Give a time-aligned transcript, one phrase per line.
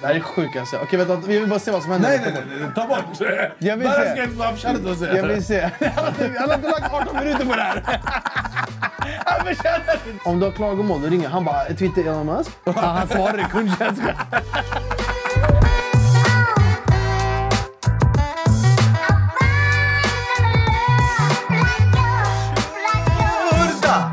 [0.00, 0.78] Det här är sjukaste.
[0.82, 1.16] Okej, vänta.
[1.16, 2.08] Vi vill bara se vad som händer.
[2.08, 2.70] Nej, nej, nej, nej.
[2.74, 3.52] Ta bort det!
[3.58, 4.10] Jag vill Där se.
[4.10, 5.16] ska jag inte vara avkärrad och säga.
[5.16, 5.60] Jag vill se.
[5.80, 7.82] Han har inte lagt 18 minuter på det här.
[9.24, 10.28] Han förtjänar inte.
[10.28, 12.50] Om du har klagomål, då ringer han bara Twitter Elon Musk.
[12.64, 14.02] Ja, han svarar i kundtjänst.
[23.52, 24.12] Urda!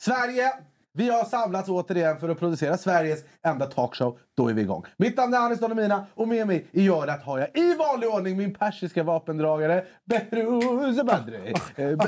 [0.00, 0.52] Sverige!
[0.98, 4.18] Vi har samlats återigen för att producera Sveriges enda talkshow.
[4.36, 4.84] Då är vi igång.
[4.96, 8.08] Mitt namn är Anis Don Demina och med mig i örat har jag i vanlig
[8.10, 11.54] ordning min persiska vapendragare Behrouz Badri.
[11.76, 11.98] Eh,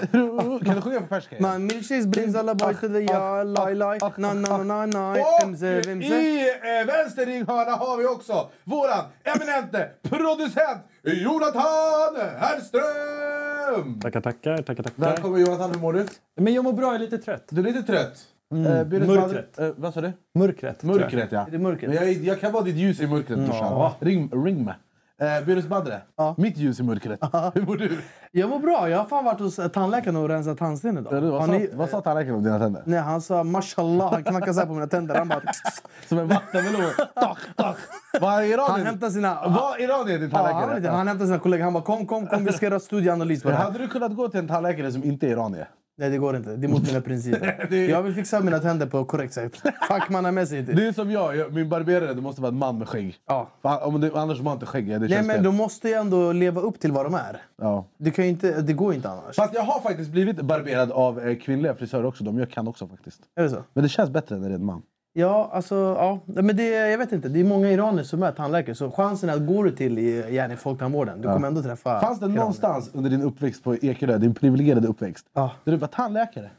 [0.64, 1.36] Kan du sjunga på persiska?
[1.40, 3.46] Man milkshakes brings alla boys to the yard.
[3.46, 3.98] Laj, laj.
[4.16, 5.10] Na, na, na, na.
[5.10, 6.06] Och Emse, vemse.
[6.06, 14.00] i eh, vänster ringhörna har vi också våran eminente producent Jonathan Herrström!
[14.00, 14.56] Tackar, tackar.
[14.56, 14.92] tackar, tackar.
[14.96, 16.06] Välkommen Jonathan, hur mår du?
[16.36, 17.44] Men jag mår bra, jag är lite trött.
[17.50, 18.26] Du är lite trött.
[18.52, 19.06] Mm.
[19.06, 19.58] mörkret.
[19.58, 20.12] Eh, vad sa du?
[20.34, 20.82] Mörkret.
[20.82, 21.46] Mörkret ja.
[21.46, 21.94] Är det mörkret?
[21.94, 23.90] Jag, jag kan vara ditt ljus i mörkret brorsan.
[24.00, 24.74] Ring, ring mig.
[25.20, 26.00] Eh, Birus Badre,
[26.36, 27.20] mitt ljus i mörkret.
[27.54, 27.98] Hur mår du?
[28.32, 28.88] Jag mår bra.
[28.88, 31.20] Jag har fan varit hos tandläkaren och rensat tandsten idag.
[31.20, 32.82] Vad Har sa, ni- vad sa tandläkaren om dina tänder?
[32.86, 34.12] Nej, han sa mashallah.
[34.12, 35.14] Han knackade så här på mina tänder.
[35.14, 35.40] Han bara...
[36.08, 36.82] Som en vattenmelon.
[37.14, 37.76] tak, tak.
[38.20, 38.70] Vad är Iranien?
[38.70, 39.34] Han hämtar sina...
[39.48, 40.68] Vad Iranien din Ja, han, tandläkare?
[40.74, 41.64] vet inte, han hämtar sina kollegor.
[41.64, 42.44] Han bara kom, kom, kom.
[42.44, 43.64] Vi ska göra studieanalys på det här.
[43.64, 45.68] Hade du kunnat gå till en tandläkare som inte är iranier?
[46.00, 46.56] Nej, det går inte.
[46.56, 47.66] Det är mot mina principer.
[47.70, 49.52] Det- Jag vill fixa mina tänder på korrekt sätt.
[49.88, 50.76] Fackmannamässigt.
[50.76, 53.16] Det är som jag, jag min barberare det måste vara en man med skägg.
[53.26, 53.48] Ja.
[53.62, 54.88] För Om det, annars har man inte skägg.
[54.88, 55.44] Ja, det Nej, men fel.
[55.44, 57.42] de måste ju ändå leva upp till vad de är.
[57.62, 57.84] ja.
[57.98, 59.36] Det, kan inte, det går inte annars.
[59.36, 62.24] Fast jag har faktiskt blivit barberad av eh, kvinnliga frisörer också.
[62.24, 63.20] De jag kan också faktiskt.
[63.36, 63.64] Är det så?
[63.72, 64.82] Men det känns bättre när det är en man.
[65.12, 66.18] Ja, alltså, ja.
[66.24, 67.28] Men det, jag vet inte.
[67.28, 68.74] Det är många iranier som är tandläkare.
[68.74, 72.18] Så chansen att går du till i, gärna i folktandvården, du kommer ändå träffa Fanns
[72.20, 72.38] det iranier.
[72.38, 75.52] någonstans under din uppväxt på Ekerö, din privilegierade uppväxt, Ja.
[75.64, 76.50] där du var tandläkare?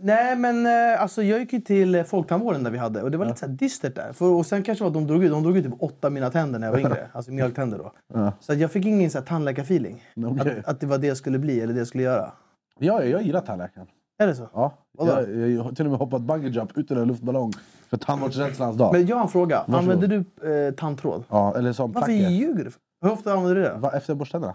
[0.00, 3.02] Nej, men eh, alltså, jag gick ju till eh, folktandvården där vi hade.
[3.02, 4.12] Och det var lite så dystert där.
[4.12, 6.58] För, och sen kanske var de drog ut, de drog ut typ åtta mina tänder
[6.58, 7.08] när jag var yngre.
[7.12, 7.92] alltså mjölktänder då.
[8.40, 10.02] Så att jag fick ingen så här tandläkarfeeling.
[10.26, 10.58] Okej.
[10.58, 12.32] Att, att det var det jag skulle bli eller det jag skulle göra.
[12.78, 13.86] Ja, jag gillar tandläkaren.
[14.18, 14.48] Är det så?
[14.54, 14.72] Ja.
[15.06, 17.52] Jag, jag har till och med hoppat bungee jump ut ur en luftballong
[17.90, 18.92] för tandvårdsrädslans dag.
[18.92, 19.64] Men jag har en fråga.
[19.68, 20.16] Använder du
[20.66, 21.24] eh, tandtråd?
[21.28, 22.28] Ja, eller som Varför placker.
[22.30, 22.70] ljuger du?
[23.02, 23.74] Hur ofta använder du det?
[23.74, 24.54] Va, efter borsttänderna.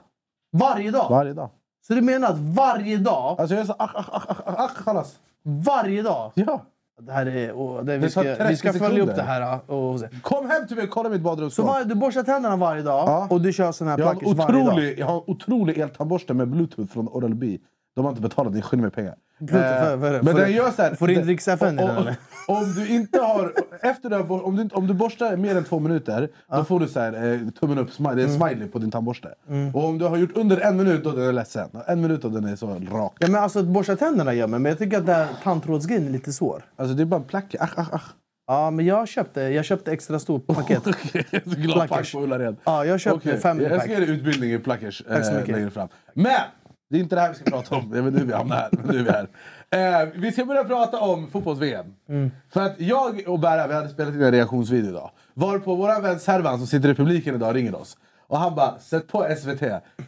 [0.52, 1.08] Varje dag?
[1.09, 1.50] Varje dag.
[1.88, 4.84] Så du menar att varje dag, Alltså jag är så ack, ack, ack, ack, ack,
[4.86, 5.16] kallas.
[5.44, 6.31] varje dag?
[6.36, 6.62] Ja.
[7.02, 9.60] Det här är, och det, vi, ska, 30 vi ska följa upp det här.
[9.68, 10.08] Och, och se.
[10.22, 11.66] Kom hem till mig och kolla mitt Så badrumsskåp.
[11.66, 13.28] var, du borstar tänderna varje dag Ja.
[13.30, 14.94] och du kör sån här plackers varje dag?
[14.98, 17.58] jag har en otrolig eltandborste med bluetooth från Oral-B.
[17.96, 19.16] De har inte betalat, det är skyldig mig pengar.
[19.42, 21.81] Eh, för- för- men den gör så här, får du in den- Rix FM i
[21.81, 22.16] om- den, eller?
[22.48, 23.54] Om du inte har...
[23.81, 26.88] Efter bor- om, du, inte- om du borstar mer än två minuter, då får du
[26.88, 28.50] så här, eh, tummen upp, smile, det är en Mm.
[28.50, 29.30] smiley på din tandborste.
[29.74, 31.70] Och om du har gjort under en minut, då är den ledsen.
[31.88, 33.14] En minut och den är så rak.
[33.20, 36.08] Ja, men alltså, att borsta tänderna gör mig, men jag tycker att det här tandtrådsgrejen
[36.08, 36.64] är lite svår.
[36.75, 37.58] Alltså det är bara en placke.
[37.62, 38.04] Ach, ach, ach.
[38.48, 40.81] Ja, men jag köpte, jag köpte extra stort paket.
[40.86, 42.56] Jag är så glad pack på Ullared.
[42.64, 43.84] Ja, jag köpte family Jag pack.
[43.84, 45.88] ska ge dig utbildning i plackers eh, längre fram.
[46.14, 46.31] Men!
[46.94, 47.90] Det är inte det här vi ska prata om.
[47.90, 48.70] Det är nu vi hamnar här.
[48.72, 50.02] Men nu är vi här.
[50.04, 51.86] Eh, vi ska börja prata om fotbolls-VM.
[52.09, 52.31] Mm.
[52.50, 55.12] För att jag och Berra vi hade spelat in en reaktionsvideo idag.
[55.34, 57.98] Varpå vår vän Servan som sitter i publiken idag ringer oss.
[58.28, 59.59] Och han bara, sätt på SVT.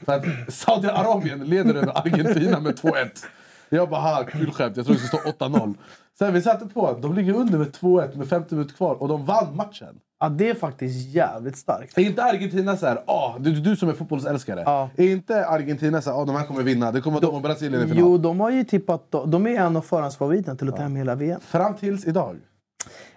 [0.06, 3.26] För att Saudiarabien leder över Argentina med 2-1.
[3.70, 4.78] Jag bara, ha kul skämt.
[4.78, 5.76] Jag tror det skulle stå 8-0.
[6.20, 9.26] Sen vi satte på, de ligger under med 2-1 med 50 minuter kvar och de
[9.26, 10.00] vann matchen.
[10.26, 11.98] Ja, det är faktiskt jävligt starkt.
[11.98, 14.64] Är inte Argentina så här, ah, du, du som är fotbollsälskare.
[14.66, 14.90] Ja.
[14.96, 17.42] Är inte Argentina så här, ah, de här kommer vinna, det kommer vara de och
[17.42, 17.98] Brasilien i final?
[18.00, 19.12] Jo, de har ju tippat...
[19.12, 21.40] De är en av förhandsfavoriterna till att ta hem hela VM.
[21.42, 22.38] Fram tills idag.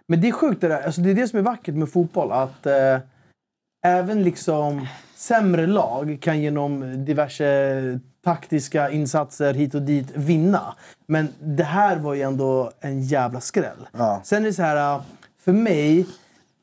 [0.06, 0.82] Men det är sjukt det där.
[0.82, 2.32] Alltså, det är det som är vackert med fotboll.
[2.32, 2.98] Att eh,
[3.86, 4.86] även liksom
[5.16, 10.75] sämre lag kan genom diverse taktiska insatser hit och dit vinna.
[11.06, 13.88] Men det här var ju ändå en jävla skräll.
[13.92, 14.20] Ja.
[14.25, 15.02] Sen är det så här, eh,
[15.40, 16.06] för mig...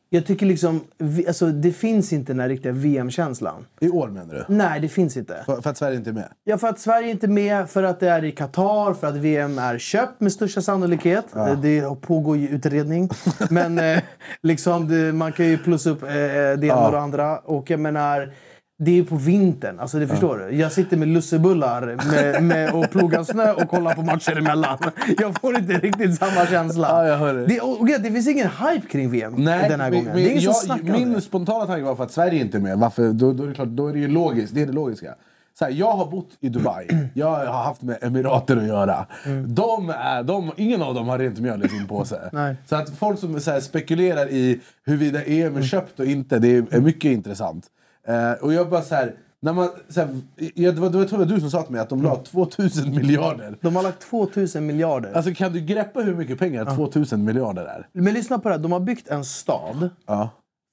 [0.09, 3.65] Jag tycker liksom, vi- alltså, det finns inte den här riktiga VM-känslan.
[3.81, 4.53] I år menar du?
[4.53, 5.43] Nej, det finns inte.
[5.45, 6.29] För, för att Sverige inte är med?
[6.43, 9.15] Ja, för att Sverige inte är med, för att det är i Qatar, för att
[9.15, 11.25] VM är köpt med största sannolikhet.
[11.33, 13.09] Det, det pågår ju utredning.
[13.49, 13.99] Men eh,
[14.41, 17.37] liksom det, man kan ju plussa upp eh, det ena och det andra.
[17.39, 18.33] Och jag menar,
[18.77, 19.79] det är på vintern.
[19.79, 20.55] Alltså, det förstår du.
[20.55, 21.81] Jag sitter med lussebullar
[22.11, 24.77] med, med, och plogar snö och kollar på matcher emellan.
[25.17, 26.87] Jag får inte riktigt samma känsla.
[26.89, 27.45] Ja, jag hör det.
[27.45, 30.11] Det, och, det finns ingen hype kring VM den här men- gången.
[30.13, 32.77] men jag, Min spontana tanke var för att Sverige inte är med.
[32.79, 33.13] Varför?
[33.13, 34.55] Då, då är det klart, då är det ju logiskt.
[34.55, 35.15] Det är det logiska.
[35.59, 36.87] Så här, jag har bott i Dubai.
[37.13, 39.05] Jag har haft med Emirater att göra.
[39.45, 42.19] De är, de, ingen av dem har rent mjöl i sin påse.
[42.33, 42.55] Nej.
[42.65, 46.47] Så att folk som så här, spekulerar i huruvida EM är köpt och inte, det
[46.47, 47.65] är, är mycket intressant.
[48.07, 50.09] Eh, och jag bara så här, när man, så här,
[50.55, 52.15] jag, det, var, det var tror jag du som sa till mig att de la
[52.15, 53.57] 2000 miljarder.
[53.61, 55.13] De har lagt 2000 miljarder.
[55.13, 57.87] Alltså kan du greppa hur mycket pengar 2000 miljarder är?
[57.93, 58.61] Men lyssna på det här.
[58.61, 60.29] De har byggt en stad Ja.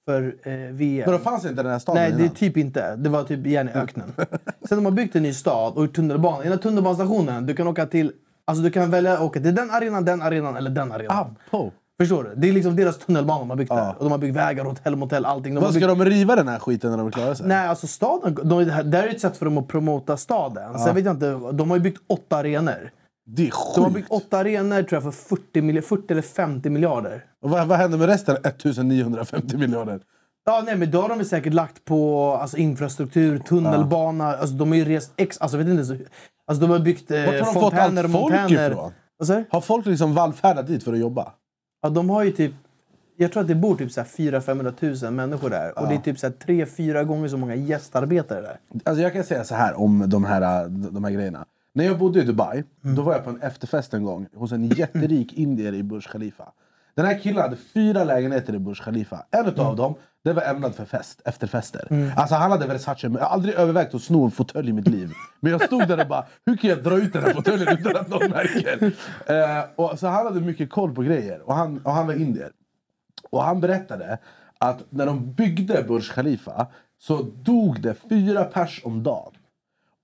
[0.08, 1.10] för eh, VM.
[1.10, 2.34] Men då fanns inte den här staden Nej, det är innan?
[2.34, 2.96] typ inte.
[2.96, 4.12] Det var typ igen i öknen.
[4.68, 6.40] Sen de har byggt en ny stad och gjort tunnelbana.
[6.40, 8.12] I den här tunnelbanestationen, du kan åka till...
[8.44, 11.16] Alltså du kan välja åka till den arenan, den arenan eller den arenan.
[11.16, 11.72] Ah, på.
[12.02, 12.32] Förstår du?
[12.36, 13.76] Det är liksom deras tunnelbana de har byggt Ja.
[13.76, 13.94] där.
[13.98, 15.54] Och de har byggt vägar, hotell, motell, allting.
[15.54, 15.84] De Vad byggt...
[15.84, 17.46] ska de riva den här skiten när de är klara sig?
[17.46, 18.38] Nej, alltså staden...
[18.44, 20.78] De, det här är ett sätt för dem att promota staden.
[20.78, 22.90] Sen vet jag inte, de har ju byggt åtta arenor.
[23.26, 23.74] Det är sjukt.
[23.74, 27.24] De har byggt åtta arenor tror jag, för 40, milj- 40 eller 50 miljarder.
[27.42, 28.36] Och vad, vad händer med resten?
[28.36, 30.00] 1950 miljarder.
[30.44, 34.26] Ja, nej, men då har de väl säkert lagt på alltså, infrastruktur, tunnelbana.
[34.36, 35.38] Alltså, de har ju rest ex...
[35.40, 35.96] Alltså, vet inte, så,
[36.46, 38.70] alltså, de har byggt eh, Vart har de fått fontäner allt och folk montäner.
[38.70, 38.92] ifrån?
[39.50, 41.32] Har folk liksom vallfärdat dit för att jobba?
[41.82, 42.52] Ja, de har ju typ...
[43.16, 45.78] Jag tror att det bor typ 400-500 000 människor där.
[45.78, 48.58] Och det är typ 3-4 gånger så många gästarbetare där.
[48.84, 51.44] Alltså jag kan säga så här om de här, de här grejerna.
[51.74, 54.68] När jag bodde i Dubai, då var jag på en efterfest en gång hos en
[54.68, 56.52] jätterik indier i Burj Khalifa.
[56.94, 59.26] Den här killen hade fyra lägenheter i Burj Khalifa.
[59.30, 62.12] En av dem det var ämnad för fest, efterfester.
[62.16, 64.88] Alltså han hade Versace, men jag har aldrig övervägt att sno en fåtölj i mitt
[64.88, 65.12] liv.
[65.40, 67.96] Men jag stod där och bara, hur kan jag dra ut den här fåtöljen utan
[67.96, 68.92] att någon märker?
[69.26, 72.50] Eh, och, så han hade mycket koll på grejer och han, och han var indier.
[73.30, 74.18] Och han berättade
[74.58, 76.66] att när de byggde Burj Khalifa
[76.98, 79.32] så dog det fyra pers om dagen.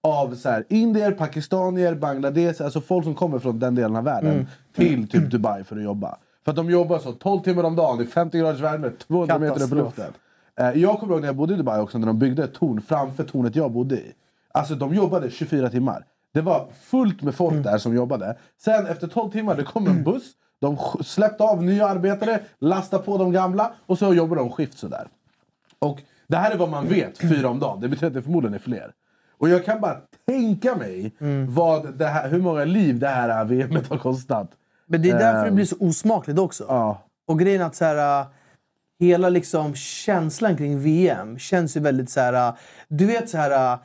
[0.03, 4.49] Av så här, indier, pakistanier, bangladesh, alltså folk som kommer från den delen av världen
[4.75, 6.19] till typ Dubai för att jobba.
[6.49, 9.63] För att de jobbar så 12 timmar om dagen i 50 graders värme, 200 meter
[9.65, 10.13] upp i luften.
[10.61, 12.81] Eh, Jag kommer ihåg när jag bodde i Dubai också, när de byggde ett torn
[12.81, 14.13] framför tornet jag bodde i.
[14.53, 16.05] Alltså de jobbade 24 timmar.
[16.35, 18.37] Det var fullt med folk där som jobbade.
[18.65, 20.33] Sen efter 12 timmar det kom en buss.
[20.61, 25.09] De släppte av nya arbetare, lastade på de gamla och så jobbade de skift sådär.
[25.79, 27.81] Och det här är vad man vet, fyra om dagen.
[27.81, 28.93] Det betyder att det förmodligen är fler.
[29.39, 29.97] Och jag kan bara
[30.27, 31.13] tänka mig
[31.49, 34.51] vad det här, hur många liv det här VMet har kostat.
[34.89, 35.55] Men det är därför det Ehm.
[35.55, 36.65] blir så osmakligt också.
[36.69, 37.03] Ja.
[37.29, 38.27] Och grejen att så här, äh,
[39.01, 42.49] hela liksom känslan kring VM känns ju väldigt så här.
[42.49, 42.55] äh,
[42.89, 43.79] Du vet så här äh,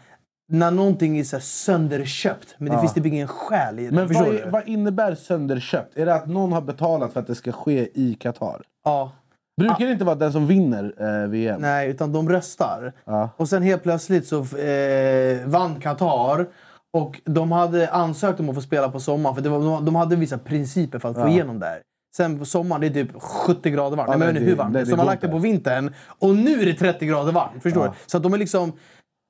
[0.48, 3.92] när någonting är så sönderköpt men det finns typ ingen själ i det.
[3.92, 5.98] Men vad, är, vad innebär sönderköpt?
[5.98, 8.62] Är det att någon har betalat för att det ska ske i Qatar?
[8.86, 9.12] Ja.
[9.58, 11.62] Brukar det inte vara den som vinner eh, VM?
[11.62, 12.94] Nej, utan de röstar.
[13.06, 13.30] Ja.
[13.38, 16.48] Och sen helt plötsligt så eh, vann Qatar.
[16.94, 19.36] Och de hade ansökt om att få spela på sommaren.
[19.36, 21.82] För det var, de hade vissa principer för att få igenom det här.
[22.16, 24.10] Sen på sommaren, det är typ 70 grader varmt.
[24.12, 24.74] Ja, Nej, men inte hur varmt.
[24.74, 25.94] det- det, så de har går lagt det på vintern.
[26.20, 27.64] Och nu är det 30 grader varmt.
[27.64, 27.92] Förstår Ja.
[27.92, 27.98] du?
[28.06, 28.72] Så de är liksom...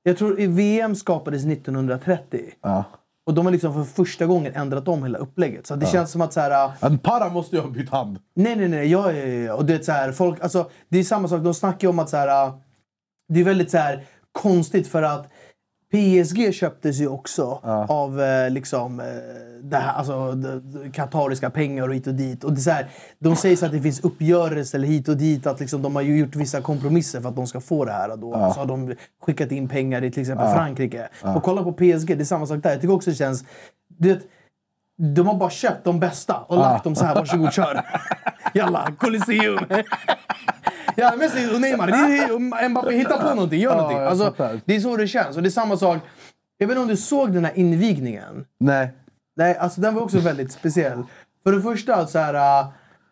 [0.03, 2.41] Jag tror VM skapades 1930.
[2.61, 2.83] Ja.
[3.25, 5.67] Och de har liksom för första gången ändrat om hela upplägget.
[5.67, 6.71] Så det känns som att så här...
[6.81, 8.19] En para måste ju ha bytt hand.
[8.35, 8.91] Nej, nej, nej.
[8.91, 9.53] Ja, ja, ja.
[9.53, 11.41] Och det, är så här, folk, alltså, det är samma sak.
[11.43, 12.53] De snackar ju om att så här, äh,
[13.33, 15.29] det är väldigt så här, konstigt för att
[15.93, 17.59] PSG köptes ju också
[17.89, 19.05] av eh, liksom, eh,
[19.61, 20.37] det här, alltså,
[20.93, 22.43] katariska pengar och hit och dit.
[22.43, 22.87] Och det är så här,
[23.19, 25.47] de säger så att det finns uppgörelser eller hit och dit.
[25.47, 28.17] Att liksom, de har ju gjort vissa kompromisser för att de ska få det här.
[28.17, 28.31] Då.
[28.31, 31.07] Så har de skickat in pengar i till exempel Frankrike.
[31.35, 32.69] Och kolla på PSG, det är samma sak där.
[32.69, 33.45] Jag tycker också det känns...
[33.97, 34.21] Du vet,
[34.97, 37.15] de har bara köpt de bästa och lagt dem så här.
[37.15, 37.81] Varsågod, kör!
[38.53, 39.59] Jalla, Colosseum!
[40.95, 42.69] ja, Messi och Neymar.
[42.69, 43.99] Mbappé, hitta på någonting, gör någonting.
[43.99, 44.33] Alltså,
[44.65, 45.35] det är så det känns.
[45.37, 45.97] Och det är samma sak.
[46.57, 48.45] Jag vet inte om du såg den här invigningen?
[48.59, 48.93] Nej.
[49.35, 51.03] Nej, alltså den var också väldigt speciell.
[51.43, 52.33] För det första, så här...
[52.61, 52.67] äh,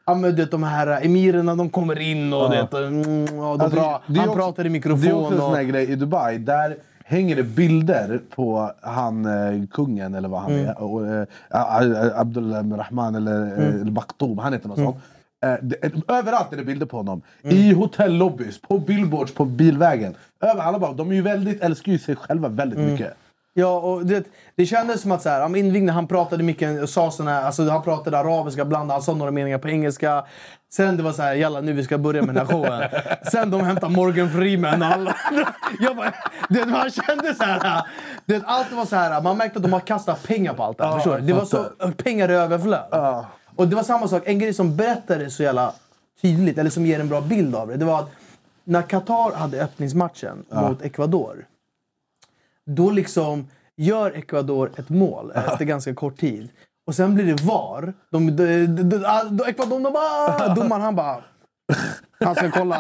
[0.06, 2.68] Ja, men du vet, de här emirerna de kommer in och, Ja.
[2.72, 5.12] det, mm, och de Alltså, pra, han också- pratar i Det är mikrofon.
[5.14, 6.38] också en sån här grej i Dubai.
[6.38, 6.78] Där
[7.12, 10.66] hänger det bilder på han eh, kungen eller vad han Mm.
[10.70, 10.82] är.
[10.82, 13.82] Och, eh, A- Abdul Rahman eller Mm.
[13.88, 14.98] eh, Maktoum, han heter något sånt.
[15.46, 15.76] Eh, det,
[16.08, 17.22] överallt är det bilder på honom.
[17.44, 17.56] Mm.
[17.58, 20.14] I hotellobbys, på billboards, på bilvägen.
[20.42, 22.92] Över, alla bara, de är ju väldigt, älskar ju sig själva väldigt Mm.
[22.92, 23.14] mycket.
[23.54, 27.12] Ja, och det, det kändes som att så här, invigningen, han pratade mycket och sa
[27.12, 30.26] såna här, alltså han pratade arabiska bland han sa några meningar på engelska.
[30.74, 32.90] Sen det var så här, jalla nu vi ska börja med den här showen.
[33.32, 35.16] Sen de hämtade Morgan Freeman alla.
[35.80, 36.14] Jag bara,
[36.50, 37.84] det, man kände så här,
[38.26, 40.86] det, allt var så här, man märkte att de har kastat pengar på allt det
[40.86, 41.02] här.
[41.06, 41.18] Ja?
[41.18, 41.66] Det var så
[41.98, 42.86] pengar i överflöd.
[42.92, 43.26] Ja.
[43.56, 45.74] Och det var samma sak, en grej som berättade så jävla
[46.22, 47.78] tydligt, eller som ger en bra bild av det.
[47.78, 48.10] Det var att
[48.64, 51.46] när Qatar hade öppningsmatchen mot Ecuador.
[52.70, 56.50] Då liksom gör Ecuador ett mål efter ganska kort tid.
[56.88, 57.94] Och sen blir det VAR.
[58.12, 58.84] De, de, de, de,
[59.32, 60.56] de, Ecuador, de bara...
[60.56, 61.18] Domaren han bara...
[62.26, 62.76] Han ska kolla.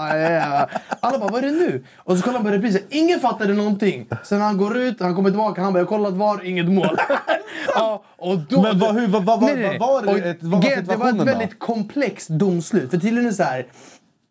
[0.99, 1.83] Alla bara, vad är det nu?
[1.97, 2.81] Och så kollar han på reprisen.
[2.89, 4.09] Ingen fattade någonting.
[4.23, 6.97] Sen han går ut, han kommer tillbaka, han bara, jag har kollat VAR, inget mål.
[7.75, 10.69] ja, och då, Men vad- hur- vad- vad- Nej, nej, vad var det- vad var
[10.69, 12.89] Gert, Det var situationen ett väldigt komplext domslut.
[12.91, 13.67] För tydligen är det så här...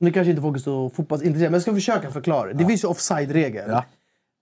[0.00, 2.52] Nu kanske inte folk är så fotbollsintresserade, men jag ska försöka förklara.
[2.52, 3.64] Det finns ju offside-regel.
[3.71, 3.85] Ja.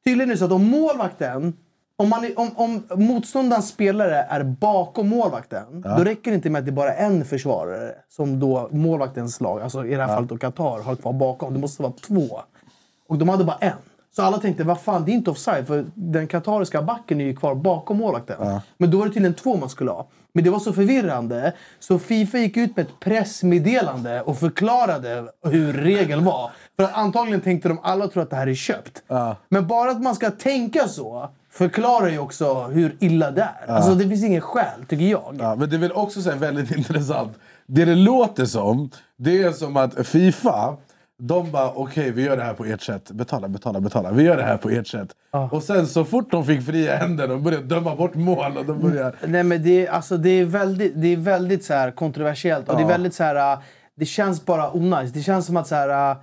[0.08, 1.52] Tydligen är det så att om målvakten
[1.96, 6.58] Om, man är, om, om motståndarens spelare är bakom målvakten, då räcker det inte med
[6.58, 10.28] att det är bara en försvarare som då målvaktens lag, alltså i det här fallet
[10.28, 11.54] då Qatar, har kvar bakom.
[11.54, 12.40] Det måste vara två.
[13.08, 13.72] Och de hade bara en.
[14.16, 17.36] Så alla tänkte, vad fan, det är inte offside för den katariska backen är ju
[17.36, 18.36] kvar bakom målvakten.
[18.76, 20.08] Men då var det tydligen två man skulle ha.
[20.32, 25.72] Men det var så förvirrande så Fifa gick ut med ett pressmeddelande och förklarade hur
[25.72, 26.50] regeln var.
[26.80, 29.02] För att antagligen tänkte de alla tror att det här är köpt.
[29.48, 33.72] Men bara att man ska tänka så förklarar ju också hur illa det är.
[33.72, 35.36] Alltså det finns ingen skäl, tycker jag.
[35.40, 37.32] Ja, men det är väl också så väldigt intressant.
[37.66, 40.76] Det det låter som, det är som att Fifa,
[41.18, 43.10] de bara okej vi gör det här på ert sätt.
[43.10, 44.10] Betala, betala, betala.
[44.10, 45.08] Vi gör det här på ert sätt.
[45.50, 48.56] Och sen så fort de fick fria händer, de började döma bort mål.
[48.56, 49.12] Och de började...
[49.26, 52.68] Nej, men det, är- alltså, det är väldigt, det är väldigt så här, kontroversiellt.
[52.68, 53.58] Och det är väldigt så här,
[53.94, 55.12] det känns bara onajs.
[55.12, 56.16] Det känns som att så här,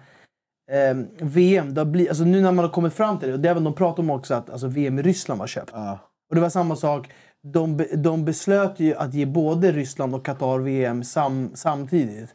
[0.72, 3.48] äh, VM, det blivit, alltså, nu när man har kommit fram till det, och det
[3.48, 5.74] är även de pratar om också att alltså, VM i Ryssland var köpt.
[6.30, 7.10] Och det var samma sak.
[7.54, 12.30] De, de beslöt ju att ge både Ryssland och Qatar VM sam, samtidigt.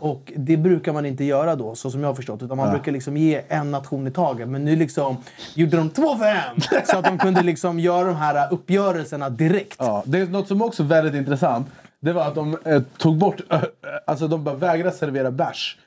[0.00, 2.42] Och det brukar man inte göra då, så som jag har förstått.
[2.42, 4.48] Utan man brukar liksom ge en nation i taget.
[4.48, 5.16] Men nu liksom
[5.54, 6.60] gjorde de två för en!
[6.86, 9.76] Så att de kunde liksom göra de här uppgörelserna direkt.
[9.78, 11.66] Ja, det är något som också är väldigt intressant.
[12.00, 13.60] Det var att de eh, tog bort, eh,
[14.06, 15.78] alltså de bara vägrade servera bärs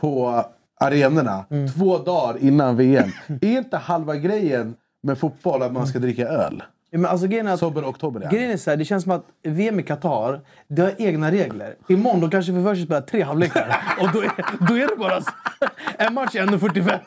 [0.00, 0.44] på
[0.84, 1.68] arenorna Mm.
[1.72, 3.10] två dagar innan VM.
[3.40, 6.62] är inte halva grejen med fotboll att man ska dricka öl?
[6.90, 8.30] Ja, Men alltså, grejen är att, Sober oktober ja.
[8.30, 11.74] grejen är så här, det känns som att VM i Qatar, det har egna regler.
[11.88, 13.76] Imorgon de kanske för först spela tre halvlekar.
[14.00, 14.30] Och då är,
[14.68, 15.24] då är det bara s-
[15.98, 16.98] en match i 1.45.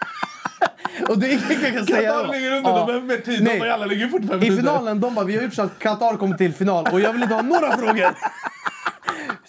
[1.10, 2.32] Och det är ingen som kan säga Qatar då.
[2.34, 2.78] ligger under, Ja.
[2.78, 3.44] de behöver mer tid.
[3.44, 3.54] Nej.
[3.54, 4.58] De bara jävla ligger 45 I minuter.
[4.62, 7.24] finalen, de bara vi har gjort så att Qatar kommer till final och jag vill
[7.24, 8.10] inte ha några frågor.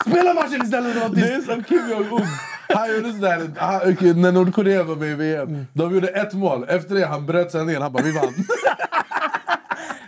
[0.06, 1.14] Spela matchen istället!
[1.14, 2.26] Det Det är som Kim Jong-Un.
[2.68, 5.49] Han gjorde sådär, han, okej, när Nordkorea var med i VM.
[5.49, 5.66] Mm.
[5.73, 6.64] De gjorde ett mål.
[6.68, 7.83] Efter det han bröt sändningen.
[7.83, 8.35] Han bara vi vann.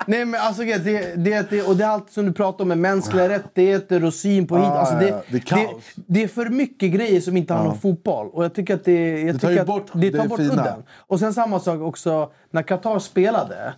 [0.09, 0.79] Nej men alltså det,
[1.17, 4.47] det, det, och det är allt som du pratar om med mänskliga rättigheter och syn
[4.47, 4.67] på hit.
[4.67, 5.23] Alltså det.
[5.31, 5.69] Det är det,
[6.07, 8.29] det är för mycket grejer som inte handlar om fotboll.
[8.33, 10.53] Och jag tycker att det, jag Det tar att bort det tar bort fina.
[10.53, 10.83] udden.
[11.07, 13.75] Och sen samma sak också när Qatar spelade.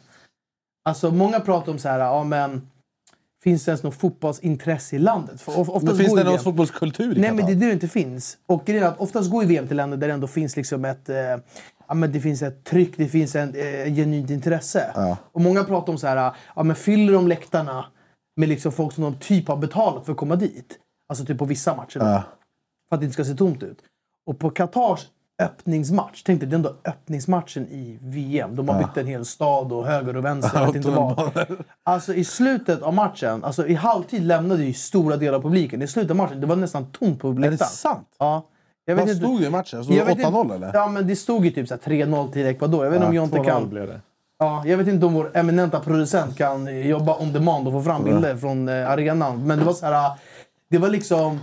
[0.85, 2.68] Alltså många pratar om så här, ja men
[3.42, 5.40] finns det ens något fotbollsintresse i landet?
[5.40, 7.73] För of- oftast Men finns det någon fotbollskultur i Nej, men det är det det
[7.73, 8.38] inte finns.
[8.47, 10.85] Och grejen är att oftast går ju VM till länder där det ändå finns liksom
[10.85, 11.16] ett, eh,
[11.88, 14.92] ja, men det finns ett tryck, det finns ett eh, genuint intresse.
[15.33, 17.85] Och många pratar om så här, ja, men fyller de läktarna
[18.37, 20.78] med liksom folk som de typ har betalat för att komma dit?
[21.09, 21.99] Alltså typ på vissa matcher.
[21.99, 22.04] då.
[22.88, 23.78] För att det inte ska se tomt ut.
[24.26, 25.07] Och på Qatars
[25.42, 28.57] öppningsmatch, tänk dig det är ändå öppningsmatchen i VM.
[28.57, 30.59] De har byggt en hel stad och höger och vänster.
[30.61, 31.30] Jag vet inte vad.
[31.85, 35.83] Alltså i slutet av matchen, alltså i halvtid lämnade ju stora delar av publiken.
[35.83, 37.71] I slutet av matchen, det var nästan tomt på Är det läktaren.
[37.71, 38.09] sant?
[38.18, 38.47] Ja.
[38.85, 39.85] Jag Vad inte- stod det i matchen?
[39.85, 40.71] Stod jag det vet 8-0 inte- eller?
[40.75, 42.85] Ja, men det stod ju typ så här 3-0 till Ecuador.
[42.85, 43.68] Jag vet inte om Jonte 2-0 kan...
[43.71, 44.00] blev det.
[44.38, 48.04] Ja, jag vet inte om vår eminenta producent kan jobba on demand och få fram
[48.04, 49.47] bilder från eh, arenan.
[49.47, 50.11] Men det var så här...
[50.71, 51.38] Det var liksom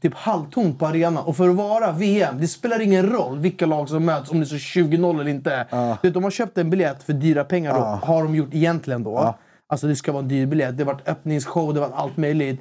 [0.00, 1.24] typ halvtomt på arenan.
[1.24, 4.44] Och för att vara VM, det spelar ingen roll vilka lag som möts, om det
[4.44, 5.66] är så 20-0 eller inte.
[6.02, 7.80] Du vet, de har köpt en biljett för dyra pengar då.
[7.80, 9.34] Har de gjort egentligen då.
[9.68, 10.76] Alltså det ska vara en dyr biljett.
[10.78, 12.60] Det har varit öppningsshow, det har varit allt möjligt.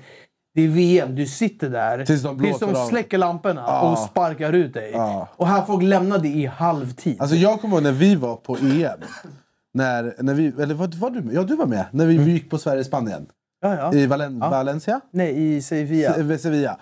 [0.56, 4.74] Det är VM, du sitter där Tills de blåser de släcker lamporna och sparkar ut
[4.74, 4.92] dig.
[4.94, 5.28] Ja.
[5.36, 7.22] Och här folk lämnade i halvtid.
[7.22, 9.00] Alltså jag kommer ihåg när vi var på EM.
[9.74, 11.34] När, när vi, eller var, var du med?
[11.36, 11.86] Ja, du var med.
[11.92, 13.26] När vi gick på Sverige-Spanien.
[13.62, 13.94] ja, ja.
[13.94, 15.02] I Valen, Valencia?
[15.12, 16.14] Nej, i Sevilla.
[16.14, 16.78] Se- Sevilla.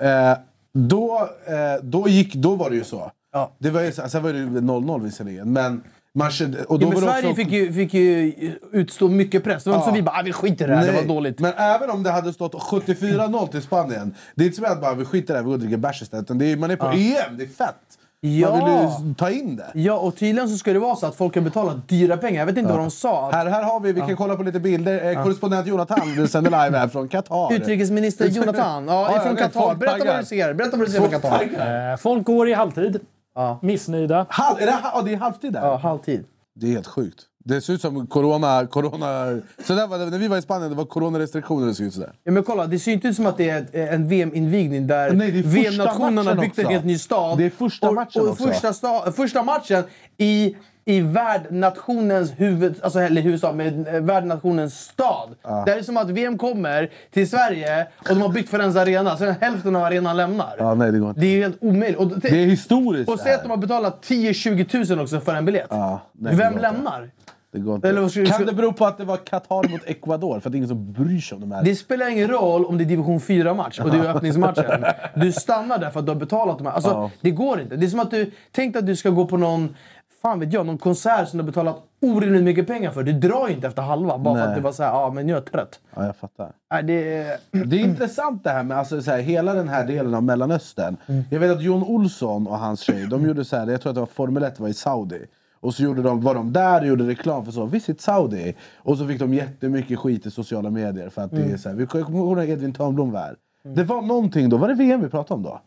[0.00, 0.38] Eh,
[0.74, 3.10] då, eh, då, gick, då var det ju så.
[3.32, 3.52] Ja.
[3.58, 5.52] Det var ju, så- sen var det ju 0-0 visserligen.
[5.52, 5.82] Men,
[6.14, 8.32] man kände, och då Ja, men var det Sverige också, fick ju, fick ju
[8.72, 9.64] utstå mycket press.
[9.64, 9.90] Det var inte Ja.
[9.90, 11.38] så vi bara ah, vi skiter i det här, det Nej, var dåligt.
[11.40, 14.14] Men även om det hade stått 74-0 till Spanien.
[14.34, 15.76] Det är inte som att bara vi skiter i det här, vi går och dricker
[15.76, 16.24] bärs istället.
[16.24, 17.97] Utan Det är, man är på EM, det är fett.
[18.20, 18.50] Ja.
[18.56, 18.64] Man
[19.00, 19.70] vill ju ta in det.
[19.74, 22.38] Ja, och tydligen så ska det vara så att folk har betalat dyra pengar.
[22.40, 23.30] Jag vet inte vad de sa.
[23.30, 25.10] Här, här har vi, vi kan kolla på lite bilder.
[25.16, 27.52] Eh, Korrespondent Jonathan vi sänder live här från Qatar.
[27.52, 29.74] Utrikesminister Jonathan, ja, Ja, vet, Qatar.
[29.74, 30.54] Berätta vad du ser.
[30.54, 31.90] Berätta vad du ser från Qatar.
[31.92, 33.00] Eh, folk går i halvtid.
[33.34, 33.58] Ja.
[33.62, 34.26] Missnöjda.
[34.28, 35.60] Halv, är det, ja, det är halvtid där?
[35.66, 36.24] Ja, halvtid.
[36.54, 37.22] Det är helt sjukt.
[37.48, 38.66] Det ser ut som corona...
[38.66, 41.66] corona så där var när vi var i Spanien det var coronarestriktioner.
[41.66, 42.12] Det såg ut sådär.
[42.24, 46.40] Ja, men kolla, det ser inte ut som att det är en VM-invigning där matchen
[46.40, 47.38] byggt en helt ny stad.
[47.38, 48.46] Det är första och, matchen och också.
[48.46, 49.84] Första, sta, första matchen
[50.16, 52.74] i, i värdnationens huvud...
[52.82, 55.34] Alltså, eller huvudstad, med eh, värdnationens stad.
[55.66, 59.16] Det är som att VM kommer till Sverige och de har byggt Friends Arena.
[59.16, 60.54] Sen hälften av arenan lämnar.
[60.58, 61.20] Ja, nej, det går inte.
[61.20, 61.98] Det är ju helt omöjligt.
[61.98, 65.44] Och, Det är historiskt och säg att de har betalat 10-20 tusen också för en
[65.44, 65.66] biljett.
[65.70, 67.10] Ja, nej, Vem lämnar?
[67.52, 67.88] Det går inte.
[67.88, 70.40] Eller vad ska- kan det bero på att det var Qatar mot Ecuador?
[70.40, 71.62] För att det är ingen som bryr sig om de här.
[71.64, 74.84] Det spelar ingen roll om det är division 4-match och det är öppningsmatchen.
[75.14, 76.74] Du stannar där för att du har betalat de här.
[76.74, 77.10] Alltså, Ja.
[77.20, 77.76] Det går inte.
[77.76, 78.30] Det är som att du...
[78.52, 79.74] Tänk dig att du ska gå på någon
[80.22, 83.02] fan vet jag, någon konsert som du har betalat orimligt mycket pengar för.
[83.02, 84.48] Du drar ju inte efter halva bara för Nej.
[84.48, 85.80] att du var såhär, ja men jag är trött.
[85.94, 86.52] Ja, jag fattar.
[86.72, 87.36] Nej, det är...
[87.66, 90.96] Det är intressant det här med alltså, så här, hela den här delen av Mellanöstern.
[91.30, 93.94] Jag vet att Jon Olsson och hans tjej, de gjorde så här, jag tror att
[93.96, 95.26] det var Formel 1 var i Saudi.
[95.60, 98.54] Och så gjorde de, var de där och gjorde reklam för så, Visit Saudi.
[98.76, 101.76] Och så fick de jättemycket skit i sociala medier för att det är så här,
[101.76, 103.36] vi kommer ihåg när Edvin Törnblom var här.
[103.62, 105.60] Det var någonting då, var det VM vi pratade om då?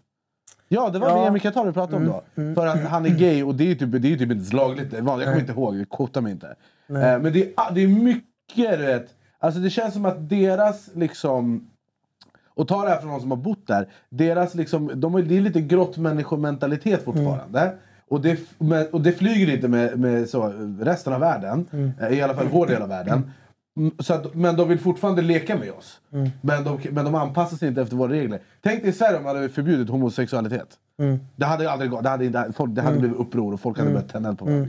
[0.68, 1.22] Ja, det var Ja.
[1.24, 2.54] VM i Qatar vi pratade om då.
[2.56, 4.94] För att han är gay och det är typ, det är typ inte lagligt.
[4.94, 6.48] Jag kommer inte ihåg, quota mig inte.
[6.48, 6.56] Eh,
[6.96, 9.08] Men det är, ah, det är mycket, du vet.
[9.40, 11.68] Alltså det känns som att deras liksom...
[12.54, 13.88] Och ta det här från någon som har bott där.
[14.10, 17.74] Deras liksom, de det är lite grottmänniskomentalitet fortfarande.
[18.12, 18.40] Och, det,
[18.92, 21.66] och det flyger inte med, med så, resten av världen.
[22.02, 23.32] eh, I alla fall vår del av världen.
[23.78, 26.00] Mm, Så att, men de vill fortfarande leka med oss.
[26.42, 28.40] Men, de, men de anpassar sig inte efter våra regler.
[28.62, 30.68] Tänk dig i Sverige om man hade förbjudit homosexualitet.
[31.36, 32.04] Det hade aldrig gått.
[32.04, 34.68] Det hade, inte- folk, det hade blivit uppror och folk hade börjat tända på varandra.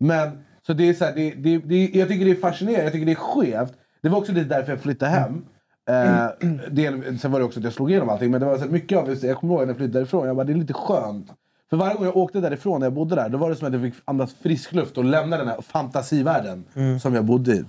[0.00, 0.30] Men
[0.66, 3.06] så det är så här, det, det, det, jag tycker det är fascinerande, jag tycker
[3.06, 3.72] det är skevt.
[4.02, 5.44] Det var också lite därför jag flyttade hem.
[5.90, 6.26] Eh,
[6.70, 8.30] del, sen var det också att jag slog igenom allting.
[8.30, 10.36] Men det var så mycket av det, jag kommer ihåg när jag flyttade därifrån, jag
[10.36, 11.26] bara, det är lite skönt.
[11.70, 13.72] För varje gång jag åkte därifrån när jag bodde där, då var det som att
[13.72, 16.64] jag fick andas frisk luft och lämna den här fantasivärlden
[17.00, 17.64] som jag bodde i.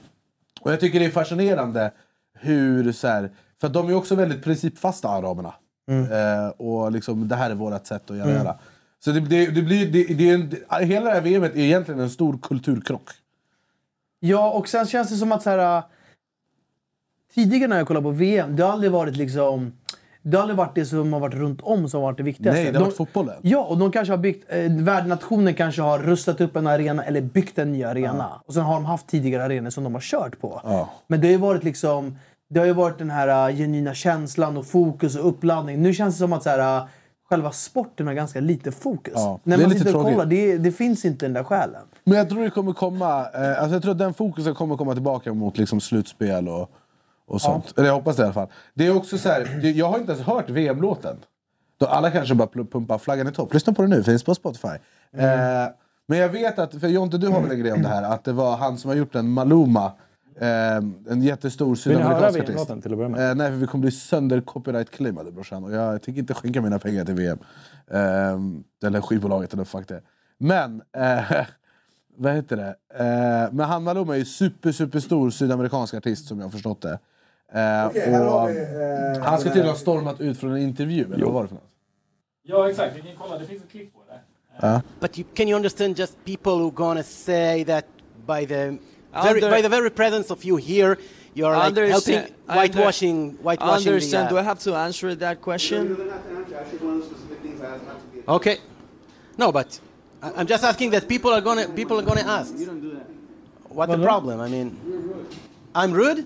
[0.61, 1.91] Och jag tycker det är fascinerande
[2.33, 5.53] hur så här, för de är också väldigt principfasta araberna.
[5.89, 8.31] Eh, och liksom, det här är vårt sätt att göra.
[8.31, 8.55] göra.
[8.99, 11.99] Så det, det, det blir, det, det är en, hela det här VMet är egentligen
[11.99, 13.09] en stor kulturkrock.
[14.19, 15.83] Ja, och sen känns det som att så här, äh,
[17.33, 19.73] tidigare när jag kollade på VM, det har aldrig varit liksom...
[20.21, 22.61] Det har aldrig varit det som har varit runt om som har varit det viktigaste.
[22.63, 23.35] Nej, det har varit fotbollen.
[23.41, 24.45] Ja, och de kanske har byggt...
[24.49, 28.41] Eh, värdnationen kanske har rustat upp en arena eller byggt en ny arena.
[28.45, 30.61] Och sen har de haft tidigare arenor som de har kört på.
[30.63, 30.89] Ja.
[31.07, 32.17] Men det har ju varit liksom...
[32.49, 35.81] Det har ju varit den här uh, genuina känslan och fokus och uppladdning.
[35.81, 36.87] Nu känns det som att så här, uh,
[37.29, 39.13] själva sporten har ganska lite fokus.
[39.15, 41.81] Ja, När man sitter och kollar, det, det finns inte den där själen.
[42.03, 44.93] Men jag tror det kommer komma, eh, alltså jag tror att den fokusen kommer komma
[44.93, 46.71] tillbaka mot liksom slutspel och,
[47.29, 47.77] och sånt.
[47.77, 48.47] Eller jag hoppas det i alla fall.
[48.73, 51.17] Det är också så här, jag har inte ens hört VM-låten.
[51.77, 53.53] Då alla kanske bara pumpar flaggan i topp.
[53.53, 54.67] Lyssna på den nu, finns på Spotify.
[54.67, 55.67] Eh,
[56.07, 58.23] men jag vet att, för Jonte du har väl en grej om det här, att
[58.23, 59.91] det var han som har gjort den, Maluma.
[60.39, 60.75] Eh,
[61.09, 62.49] en jättestor Vill ni höra sydamerikansk artist.
[62.49, 63.29] VM-låten till att börja med?
[63.29, 65.63] Eh, nej, för vi kommer bli sönder copyright-claimade brorsan.
[65.63, 67.39] Och jag tänker inte skänka mina pengar till VM.
[67.87, 70.01] Eh, eller skivbolaget eller fuck det.
[70.37, 71.31] Men, eh,
[72.17, 72.75] vad heter det?
[73.03, 76.81] Eh, men han Maluma är ju super, super stor sydamerikansk artist som jag har förstått
[76.81, 76.99] det.
[77.51, 77.85] Eh,
[78.33, 78.49] och,
[79.23, 81.63] han ska tydligen ha stormat ut från en intervju, eller vad var det för något?
[82.43, 82.95] Ja, exakt.
[82.97, 83.37] Vi kan kolla.
[83.37, 83.99] Det finns ett klipp på
[84.61, 84.81] det.
[84.99, 87.85] But you, can you understand just people who gonna say that
[88.27, 88.77] by the very,
[89.13, 90.95] Under- by the very presence of you here,
[91.33, 94.29] you are like Understand- helping I whitewashing, whitewashing understand.
[94.29, 94.33] the.
[94.35, 95.97] Do I Uh, have to answer that question?
[98.27, 98.57] okay.
[99.37, 99.79] No, but
[100.21, 102.53] I- I'm just asking that people are gonna people are gonna ask.
[102.59, 103.07] You don't do that.
[103.69, 104.39] What the problem?
[104.41, 104.75] I mean,
[105.75, 106.25] I'm rude.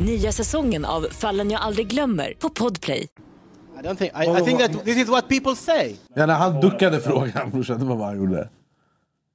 [0.00, 2.98] Nya säsongen av Fallen jag aldrig glömmer på Podplay.
[2.98, 4.12] I don't think.
[4.12, 5.94] I, I think that this is what people say.
[6.14, 8.48] Ja, när han duckade frågan brorsan, det var vad han gjorde.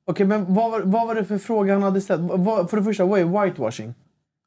[0.08, 2.22] Okej, men vad var, vad var det för fråga han hade ställt?
[2.22, 3.94] Vad, för det första, vad är whitewashing?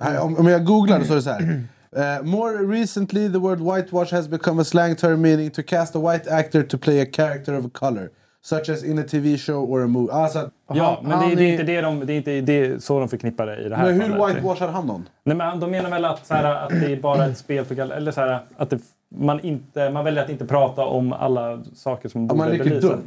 [0.03, 1.65] Här, om, om jag googlar så står det så här.
[1.97, 6.13] Eh, more recently the word whitewash has become a slang term meaning to cast a
[6.13, 8.11] white actor to play a character of a color.
[8.45, 10.13] Such as in a TV show or a movie.
[10.13, 12.85] Alltså, Ja, men det, han är- det är- inte det de, det är inte det,
[12.85, 14.37] så de förknippar det i det här men hur fallet.
[14.37, 15.09] whitewashar han någon?
[15.25, 17.79] Nej, men de menar väl att, så här, att det är bara ett spel för
[17.93, 18.79] Eller så här, att det,
[19.17, 22.65] man, inte, man väljer att inte prata om alla saker som Om borde man leker
[22.65, 22.91] belysas.
[22.91, 23.01] dum?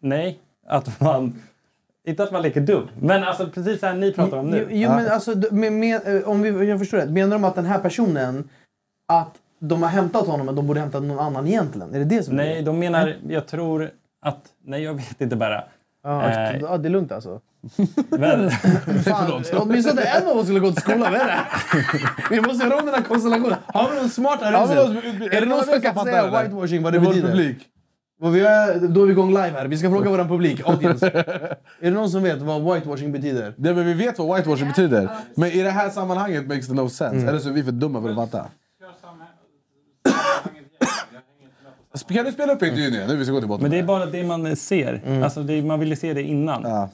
[0.00, 1.34] Nej, att man...
[2.06, 4.66] Inte att man leker dum, men alltså precis det här ni pratar om Jo, nu.
[4.70, 7.64] jo, men alltså, med, med, eh, om vi, jag förstår rätt, menar de att den
[7.66, 8.48] här personen,
[9.12, 11.94] att de har hämtat honom men de borde hämtat någon annan egentligen?
[11.94, 12.62] Är det det som är Nej, det?
[12.62, 13.14] de menar...
[13.28, 13.90] Jag tror
[14.22, 14.42] att...
[14.64, 15.64] Nej, jag vet inte bara.
[16.04, 16.56] Ja, Eh.
[16.60, 17.40] ja, det är lugnt alltså.
[18.10, 18.50] Men,
[19.04, 21.40] Fan, åtminstone en av oss skulle gå till skolan, vad är det?
[22.30, 23.58] Vi måste göra om den här konstellationen.
[23.66, 24.52] Har vi någon smart här
[25.32, 26.42] Är det någon som kan säga det?
[26.42, 27.28] whitewashing vad Det det betyder?
[27.28, 27.68] publik.
[28.22, 29.66] Och vi är, då är vi igång live här.
[29.66, 31.06] Vi ska fråga vår publik, audience.
[31.10, 33.54] är det någon som vet vad whitewashing betyder?
[33.56, 35.08] Nej, men vi vet vad whitewashing betyder.
[35.34, 37.26] Men i det här sammanhanget makes it no sense.
[37.28, 38.46] Eller så är vi för dumma för att fatta.
[42.08, 43.08] Kan du spela upp intervjun igen?
[43.08, 43.62] Nu vi ska gå till botten.
[43.62, 45.02] men det är bara det man ser.
[45.06, 45.22] Mm.
[45.22, 46.62] Alltså, det man ville se det innan.
[46.62, 46.88] Ja.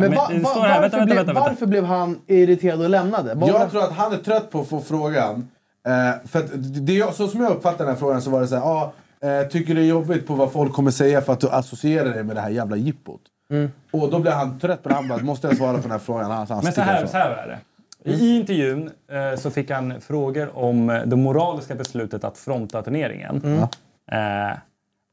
[0.00, 1.48] Men, va, det va, här, varför, vänta, vänta, blev, vänta, vänta.
[1.48, 3.34] varför blev han irriterad och lämnade?
[3.34, 5.48] Var Jag tror att han är trött på att få frågan.
[5.86, 6.50] Eh, för att
[6.86, 8.92] det jag, så som jag uppfattar den här frågan så var det så här, ah,
[9.22, 12.24] eh, tycker det är jobbigt på vad folk kommer säga för att du associerar dig
[12.24, 13.20] med det här jävla jippot.
[13.50, 13.70] Mm.
[13.90, 14.94] Och då blev han trött på det.
[14.94, 16.30] Han bara, måste jag svara på den här frågan?
[16.30, 17.58] Han, han Men så här, så här är det.
[18.04, 23.66] I intervjun eh, så fick han frågor om eh, det moraliska beslutet att fronta turneringen.
[24.12, 24.58] Eh,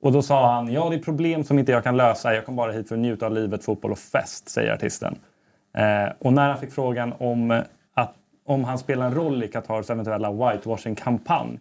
[0.01, 2.33] och då sa han, ja det är problem som inte jag kan lösa.
[2.33, 5.19] Jag kom bara hit för att njuta av livet, fotboll och fest, säger artisten.
[5.77, 7.61] Eh, och när han fick frågan om, eh,
[7.93, 8.13] att,
[8.45, 11.59] om han spelar en roll i Qatars eventuella whitewashing-kampanj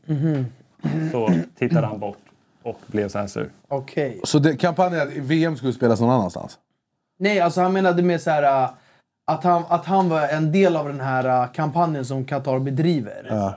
[1.12, 2.18] så tittade han bort
[2.62, 3.50] och blev så här sur.
[3.68, 4.20] Okej.
[4.24, 6.58] Så det, kampanjen att VM skulle spelas någon annanstans?
[7.18, 8.70] Nej, alltså han menade mer så här äh,
[9.26, 13.26] att han, att han var en del av den här äh, kampanjen som Qatar bedriver.
[13.28, 13.54] Ja,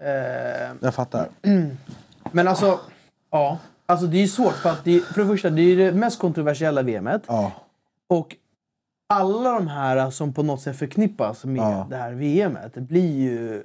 [0.00, 1.28] Eh, jag fattar.
[2.32, 2.80] men alltså,
[3.36, 3.58] ja.
[3.86, 6.82] Alltså det är svårt för att det, för det första, det är det mest kontroversiella
[6.82, 7.22] VMet.
[7.26, 7.52] Ja.
[8.08, 8.36] Och
[9.08, 11.86] alla de här som på något sätt förknippas med Ja.
[11.90, 13.62] det här VMet blir ju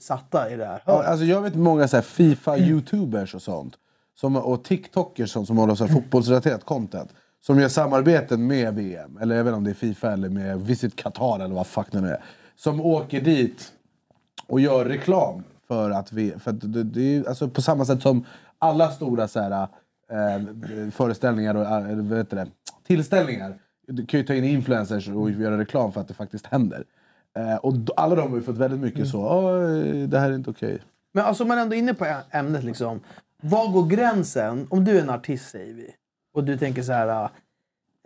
[0.00, 3.74] satta i det här Ja, alltså jag vet många så Fifa-youtubers och sånt.
[4.14, 7.10] Som, och TikTokers som, som håller så här fotbollsrelaterat content.
[7.40, 9.18] Som gör samarbeten med VM.
[9.22, 12.08] Eller inte om det är Fifa eller med Visit Qatar eller vad fuck det nu
[12.08, 12.24] är.
[12.56, 13.72] Som åker dit
[14.46, 16.34] och gör reklam för att vi...
[16.38, 18.24] För att det, det är alltså på samma sätt som
[18.64, 19.68] alla stora så här,
[20.10, 22.46] eh, föreställningar och eh, vad heter det,
[22.86, 23.58] tillställningar.
[23.86, 26.84] Du kan ju ta in influencers och göra reklam för att det faktiskt händer.
[27.38, 30.50] Eh, och alla de har ju fått väldigt mycket så, "Åh, det här är inte
[30.50, 30.78] okej.
[31.12, 33.00] Men alltså man är ändå inne på ämnet liksom.
[33.42, 34.66] Var går gränsen?
[34.70, 35.90] Om du är en artist säger vi.
[36.34, 37.28] Och du tänker så här.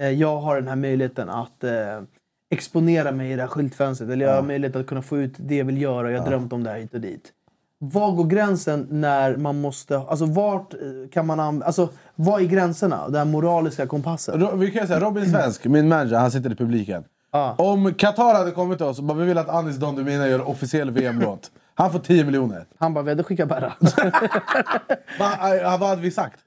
[0.00, 2.02] Eh, jag har den här möjligheten att eh,
[2.50, 4.10] exponera mig i det här skyltfönstret.
[4.10, 6.10] Eller jag har möjlighet att kunna få ut det jag vill göra.
[6.10, 7.32] Jag har drömt om det här hit och dit.
[7.80, 9.98] Var går gränsen när man måste...
[9.98, 10.80] Alltså vart eh,
[11.12, 11.66] kan man använda...
[11.66, 13.08] Alltså vad är gränserna?
[13.08, 14.40] Den moraliska kompassen.
[14.40, 17.04] Ro- Vi kan säga Robin Svensk, min manager, han sitter i publiken.
[17.32, 17.54] Ja.
[17.58, 20.48] Om Qatar hade kommit till oss och bara vi vill att Anis Don Demina gör
[20.48, 21.50] officiell VM-låt.
[21.74, 22.66] Han får 10 miljoner.
[22.78, 23.72] Han bara, vi hade skickat bara.
[25.18, 26.40] Va, eh, vad hade vi sagt?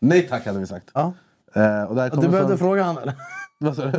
[0.00, 0.90] Nej tack hade vi sagt.
[0.94, 1.12] ja.
[1.54, 3.14] Eh, och där Och du behövde från- fråga han eller?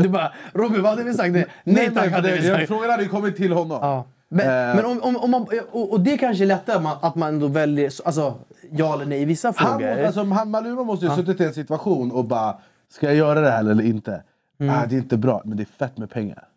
[0.01, 1.33] Du bara, Robin vad hade vi sagt?
[1.33, 2.67] Nej, nej tack för hade det- vi sagt.
[2.67, 3.77] Frågan hade ju kommit till honom.
[3.81, 4.05] Ja.
[4.33, 4.75] Men, Eh.
[4.75, 7.29] men om, om, om man, och, och det kanske är lättare att man, att man
[7.33, 8.35] ändå väljer alltså,
[8.71, 9.87] ja eller nej i vissa Han, frågor.
[9.89, 12.57] måste- alltså, han, Maluma måste ju ha suttit i en situation och bara
[12.93, 14.23] Ska jag göra det här eller inte?
[14.59, 14.75] Mm.
[14.75, 16.47] Ah, det är inte bra, men det är fett med pengar.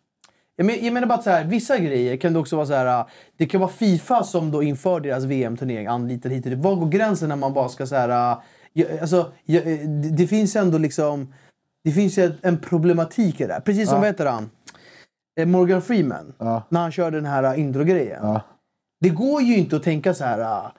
[0.55, 2.73] jag, men, jag menar bara att så här, vissa grejer kan det också vara så
[2.73, 3.05] här.
[3.37, 6.59] Det kan vara Fifa som då inför deras VM-turnering anlitar hit och dit.
[6.59, 8.35] Var går gränsen när man bara ska så här...
[9.01, 9.31] Alltså,
[10.17, 11.33] det, finns ändå liksom...
[11.83, 13.59] Det finns ju en problematik i det här.
[13.61, 13.99] Precis som, Ja.
[13.99, 14.49] vad heter han?
[15.37, 16.33] Eh, Morgan Freeman.
[16.37, 16.63] Ja.
[16.69, 18.19] När han körde den här intro-grejen.
[18.23, 18.41] Ja.
[18.99, 20.39] Det går ju inte att tänka så här.
[20.39, 20.71] ah,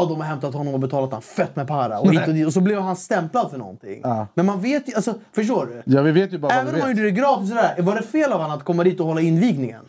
[0.00, 1.98] Ja, de har hämtat honom och betalat honom fett med para.
[2.00, 4.00] Och, hit och, dit, och så blev han stämplad för någonting.
[4.02, 4.26] Ja.
[4.34, 5.82] Men man vet ju, alltså, förstår du?
[5.96, 6.98] Ja, vi vet ju bara Även om han vet.
[6.98, 9.82] gjorde det gratis sådär, var det fel av honom att komma dit och hålla invigningen?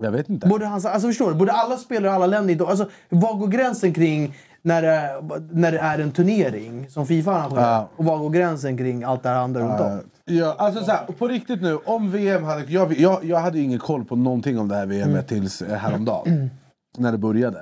[0.00, 0.46] Jag vet inte.
[0.48, 1.34] Borde, han, alltså, förstår du?
[1.34, 2.66] Borde alla spelare i alla länder.
[2.70, 5.22] Alltså, var går gränsen kring när det, är,
[5.52, 7.72] när det är en turnering som Fifa arrangerar?
[7.72, 7.88] Ja.
[7.96, 10.00] Och var går gränsen kring allt det här andra runt om?
[10.24, 12.64] Ja, alltså så här, på riktigt nu, om VM hade...
[12.72, 15.24] Jag, jag, jag hade ingen koll på någonting om det här VM Mm.
[15.24, 16.50] tills eh, häromdagen.
[16.98, 17.58] När det började.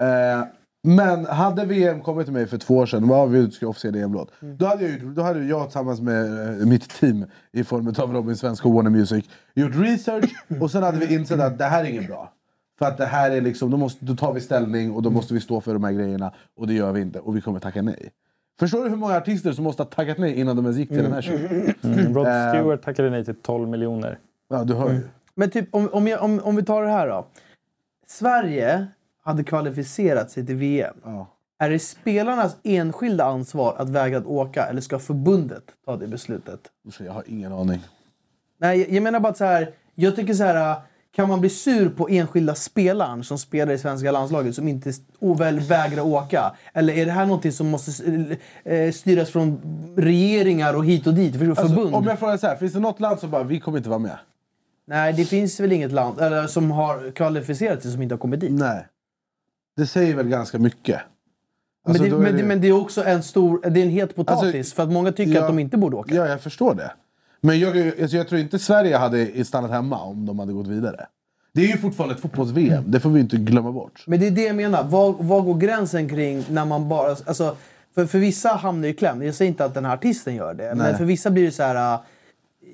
[0.00, 0.44] Eh,
[0.86, 4.30] men hade VM kommit till mig för två år sedan, vad vi ska officiell EM-låt.
[4.42, 4.56] Mm.
[4.56, 8.36] Då hade, jag, då hade jag tillsammans med eh, mitt team i form av Robin
[8.36, 11.88] Svensk och Warner Music gjort research och sen hade vi insett att det här är
[11.88, 12.32] inget bra.
[12.78, 15.34] För att det här är liksom, då, måste, då tar vi ställning och då måste
[15.34, 16.32] vi stå för de här grejerna.
[16.56, 17.18] Och det gör vi inte.
[17.18, 18.10] Och vi kommer tacka nej.
[18.58, 21.02] Förstår du hur många artister som måste ha tackat nej innan de ens gick till
[21.02, 21.74] den här showen?
[21.82, 22.48] Mm, Rod Eh.
[22.52, 24.18] Stewart tackade nej till 12 miljoner.
[24.48, 25.00] Ja, du hör ju.
[25.34, 27.26] Men typ, om, om, jag, om, om vi tar det här då.
[28.06, 28.86] Sverige
[29.22, 30.94] hade kvalificerat sig till VM.
[31.04, 31.26] Ja.
[31.58, 36.60] Är det spelarnas enskilda ansvar att vägra att åka eller ska förbundet ta det beslutet?
[36.92, 37.80] Så Jag har ingen aning.
[38.58, 40.76] Nej, jag- jag menar bara att så här, jag tycker så här,
[41.14, 44.92] kan man bli sur på enskilda spelaren som spelar i svenska landslaget som inte
[45.38, 46.56] väl vägrar åka?
[46.72, 48.04] Eller är det här någonting som måste
[48.64, 49.60] eh, styras från
[49.96, 51.36] regeringar och hit och dit?
[51.36, 51.94] För Alltså, förbund?
[51.94, 53.98] om jag frågar så här, finns det något land som bara vi kommer inte vara
[53.98, 54.18] med?
[54.86, 58.40] Nej, det finns väl inget land eller, som har kvalificerat sig som inte har kommit
[58.40, 58.52] dit.
[58.52, 58.86] Nej.
[59.76, 61.00] Det säger väl ganska mycket.
[61.84, 63.84] Men, Alltså, det, då är men, det, men det är också en stor, det är
[63.84, 66.14] en het potatis Alltså, för att många tycker ja, att de inte borde åka.
[66.14, 66.92] Ja, jag förstår det.
[67.44, 71.06] Men jag, alltså, jag tror inte Sverige hade stannat hemma om de hade gått vidare.
[71.52, 74.04] Det är ju fortfarande ett fotbolls-VM, det får vi inte glömma bort.
[74.06, 74.84] Men det är det jag menar.
[74.84, 77.10] Var, var går gränsen kring när man bara...
[77.10, 77.56] Alltså,
[77.94, 79.22] för, för vissa hamnar i kläm.
[79.22, 80.68] Jag säger inte att den här artisten gör det.
[80.68, 80.96] Men Nej.
[80.96, 81.94] för vissa blir det så här...
[81.94, 82.00] äh,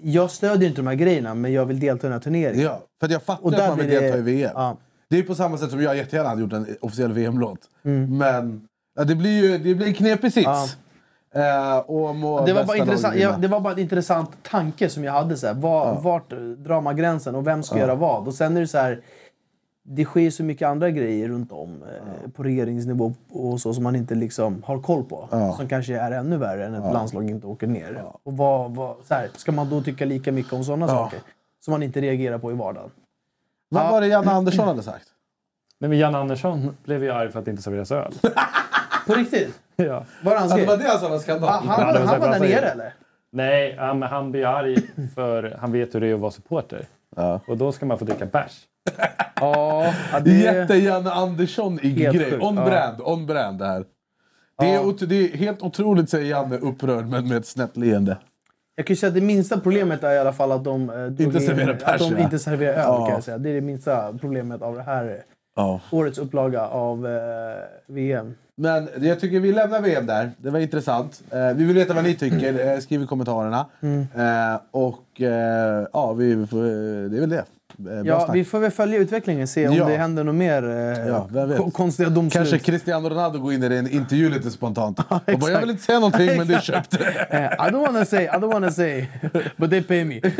[0.03, 2.65] Jag stödjer inte de här grejerna, men jag vill delta i den här turneringen.
[2.65, 4.51] Ja, för jag fattar att man vill blir det- delta i VM.
[4.55, 4.77] ja.
[5.11, 7.59] Det är på samma sätt som jag jättegärna hade gjort en officiell VM-låt.
[7.85, 8.19] Mm.
[8.19, 10.45] Men ja, det blir ju det blir en knepig sits.
[10.47, 10.67] Ja.
[11.35, 13.31] Eh, och må Det var, bara intressant, vinna.
[13.31, 15.37] ja, det var bara en intressant tanke som jag hade.
[15.37, 18.27] Så här, var, Vart drar man gränsen och vem ska göra vad?
[18.29, 19.01] Och sen är det så här,
[19.83, 23.97] det sker så mycket andra grejer runt om eh, på regeringsnivå och så som man
[23.97, 25.29] inte liksom har koll på.
[25.57, 28.05] Som kanske är ännu värre än att landslag inte åker ner.
[28.23, 31.19] Och vad, vad, så här, ska man då tycka lika mycket om sådana saker?
[31.64, 32.90] Som man inte reagerar på i vardagen.
[33.69, 35.07] Vad var det Janne Andersson hade sagt?
[35.79, 38.12] Nej, men Jan Andersson blev ju arg för att det inte serveras öl.
[39.11, 39.61] På riktigt?
[39.77, 40.05] ja.
[40.25, 40.66] Var han skrev?
[40.66, 41.51] det alltså var skandal?
[41.51, 42.94] Han, han, Ja, var han så var där nere eller?
[43.33, 44.77] Nej, ja, men han blir arg
[45.14, 46.87] för han vet hur det är att vara supporter.
[47.16, 47.40] Ja.
[47.46, 48.61] Och då ska man få dricka bärs.
[49.40, 52.31] Ja, ja, Det det är jätte Janne Andersson-ig Helt grej.
[52.31, 52.64] sjukt, On ja.
[52.64, 53.85] brand, on brand det här.
[54.59, 54.81] Det är, Ja.
[54.81, 58.16] ot- det är helt otroligt säger Janne upprörd men med ett snett leende.
[58.75, 61.23] Jag kan säga att det minsta problemet är i alla fall att de, eh, Inte
[61.23, 62.18] in- serverar att pers, de ja.
[62.18, 62.79] inte serverar öl.
[62.87, 63.05] Ja.
[63.07, 63.38] Kan jag säga.
[63.38, 65.23] Det är det minsta problemet av det här
[65.57, 65.81] Ja.
[65.90, 67.12] årets upplaga av eh,
[67.87, 68.35] VM.
[68.61, 70.31] Men jag tycker vi lämnar VM där.
[70.38, 71.23] Det var intressant.
[71.31, 72.73] Eh, vi vill veta vad ni tycker.
[72.75, 73.66] Eh, skriv i kommentarerna.
[73.81, 74.01] Mm.
[74.16, 76.62] Eh, och eh, ja, vi får,
[77.09, 77.37] det är väl det.
[77.38, 77.44] Eh,
[78.05, 78.37] Ja, snack.
[78.37, 79.85] vi får väl följa utvecklingen se om Ja.
[79.87, 82.33] det händer något mer eh, Ja, konstiga domslut.
[82.33, 84.99] Kanske Cristiano Ronaldo går in i en intervju lite spontant.
[85.09, 86.94] och bara, jag vill inte säga någonting men det är köpt.
[87.31, 89.07] Eh, I don't wanna say, I don't wanna say,
[89.57, 90.20] but they pay me.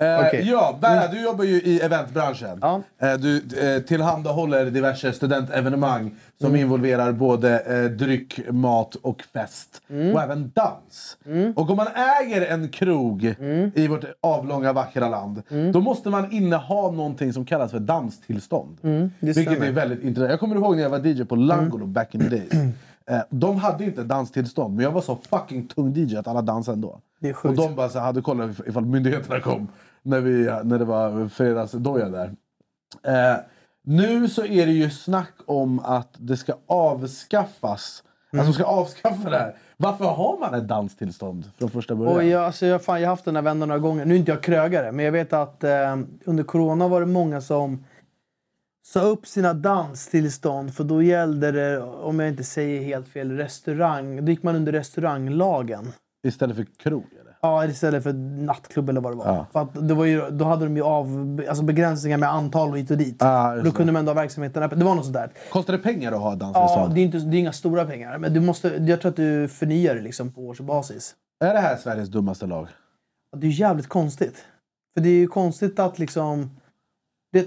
[0.00, 0.44] Eh, Okej.
[0.50, 2.58] Ja, Berra, du jobbar ju i eventbranschen.
[2.62, 2.82] Ja.
[2.98, 9.82] Eh, du eh, tillhandahåller diverse studentevenemang som involverar både dryck, mat och fest.
[10.14, 11.16] Och även dans.
[11.56, 11.86] Och om man
[12.20, 13.34] äger en krog
[13.74, 18.76] i vårt avlånga vackra land, då måste man inneha någonting som kallas för danstillstånd.
[19.20, 19.66] Vilket stämmer.
[19.66, 20.30] är väldigt intressant.
[20.30, 22.50] Jag kommer ihåg när jag var DJ på Langolo back in the days.
[23.30, 27.00] De hade inte danstillstånd, men jag var så fucking tung DJ att alla dansade ändå.
[27.50, 29.68] Och de bara så hade kollat if- ifall myndigheterna kom
[30.08, 32.34] när, vi, när det var fredagsdoja där.
[33.02, 33.40] Eh,
[33.84, 38.02] nu så är det ju snack om att det ska avskaffas.
[38.32, 38.40] Mm.
[38.40, 39.56] Alltså ska avskaffa det här.
[39.76, 42.14] Varför har man ett danstillstånd från första början?
[42.14, 44.04] Och jag, alltså jag, fan, jag har haft den här vändan några gånger.
[44.04, 47.40] Nu är inte jag krögare, men jag vet att eh, under corona var det många
[47.40, 47.84] som
[48.84, 50.74] sa upp sina danstillstånd.
[50.74, 54.24] För då gällde det, om jag inte säger helt fel, restaurang.
[54.24, 55.92] Då gick man under restauranglagen.
[56.22, 57.04] Istället för krog?
[57.40, 59.26] Ja, istället för nattklubb eller vad det var.
[59.26, 59.46] Ja.
[59.52, 62.78] För att det var ju, då hade de ju av, alltså begränsningar med antal och
[62.78, 63.16] hit och dit.
[63.18, 64.78] Ja, då kunde man ändå ha verksamheten öppen.
[64.78, 65.30] Det var något sånt där.
[65.52, 68.18] Kostar det pengar att ha ett Ja, det är, inte, det är inga stora pengar.
[68.18, 71.14] Men du måste, jag tror att du förnyar det liksom på årsbasis.
[71.44, 72.68] Är det här Sveriges dummaste lag?
[73.36, 74.44] Det är ju jävligt konstigt.
[74.94, 76.50] För det är ju konstigt att liksom...
[77.32, 77.46] Det,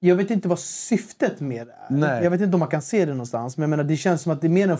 [0.00, 1.98] jag vet inte vad syftet med det är.
[1.98, 2.24] Nej.
[2.24, 3.56] Jag vet inte om man kan se det någonstans.
[3.56, 4.78] Men jag menar, det känns som att det är mer en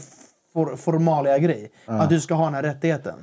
[0.53, 1.73] for, formalia grej.
[1.87, 3.15] Att du ska ha den här rättigheten.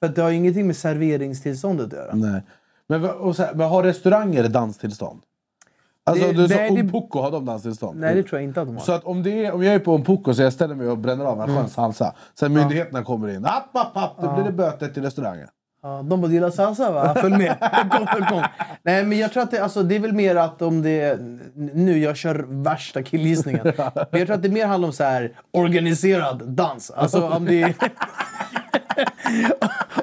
[0.00, 0.06] Ja.
[0.08, 2.14] För det har ju ingenting med serveringstillståndet att göra.
[2.14, 2.42] Nej.
[2.88, 5.20] Men, och så här, men har restauranger danstillstånd?
[6.04, 8.00] Alltså, Det- du sa nej, Ompoko, har de danstillstånd?
[8.00, 8.84] Nej, det tror jag inte att de har.
[8.84, 10.88] Så att om, det är, om jag är på en Poco så jag ställer mig
[10.88, 12.14] och bränner av en skön salsa.
[12.34, 13.44] Sen myndigheterna kommer in.
[13.44, 15.48] App, app, app, då blir det böter till restaurangen.
[15.82, 17.14] Ja, de bara “gillar salsa va?
[17.14, 17.56] Följ med”.
[17.90, 18.42] kom, kom, kom.
[18.82, 21.18] Nej men jag tror att det, alltså, det är väl mer att om det...
[21.54, 23.62] Nu, jag kör värsta killgissningen.
[24.10, 26.90] Men jag tror att det mer handlar om så här organiserad dans.
[26.90, 27.74] Alltså om det...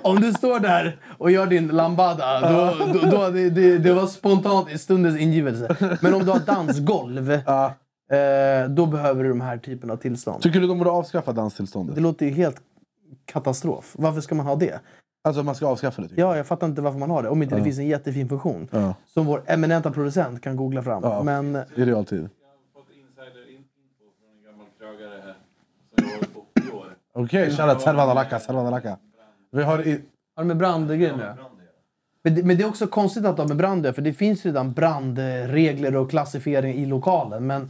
[0.02, 4.08] om du står där och gör din lambada, då, då, då, det, det, det var
[4.08, 5.98] spontant i stundens ingivelse.
[6.02, 10.42] Men om du har dansgolv, eh, då behöver du de här typen av tillstånd.
[10.42, 11.96] Tycker du de borde avskaffa danstillståndet?
[11.96, 12.58] Det låter ju helt
[13.26, 13.96] katastrof.
[13.98, 14.80] Varför ska man ha det?
[15.24, 16.08] Alltså man ska avskaffa det?
[16.16, 17.30] Ja, jag fattar inte varför man har det.
[17.30, 18.68] Om inte det finns en jättefin funktion.
[18.72, 18.96] Ja.
[19.06, 21.04] Som vår eminenta producent kan googla fram.
[21.04, 21.24] Ja.
[21.24, 21.56] Men.
[21.76, 22.30] I realtid.
[27.18, 28.98] Okej, shoutout Selvan Alaka, Selvan Alaka.
[29.52, 30.02] Vi har i,
[30.36, 31.38] har det med brandgrejen göra?
[32.24, 34.46] men, det- men det är också konstigt att de har med brand för det finns
[34.46, 37.48] redan brandregler och klassifiering i lokalen.
[37.48, 37.70] Men...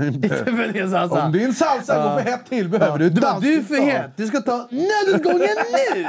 [0.00, 1.26] Inte för en het salsa.
[1.26, 4.10] Om din salsa går för hett till behöver du Du bara, du är för het!
[4.16, 5.48] Du ska ta nödutgången
[5.94, 6.06] nu!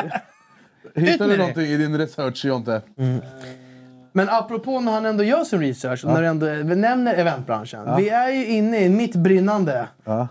[1.01, 2.82] Hittar du någonting i din research Jonte?
[4.13, 7.95] Men apropå när han ändå gör sin research och när du ändå nämner eventbranschen.
[7.97, 10.27] Vi är ju inne i mitt brinnande Ja.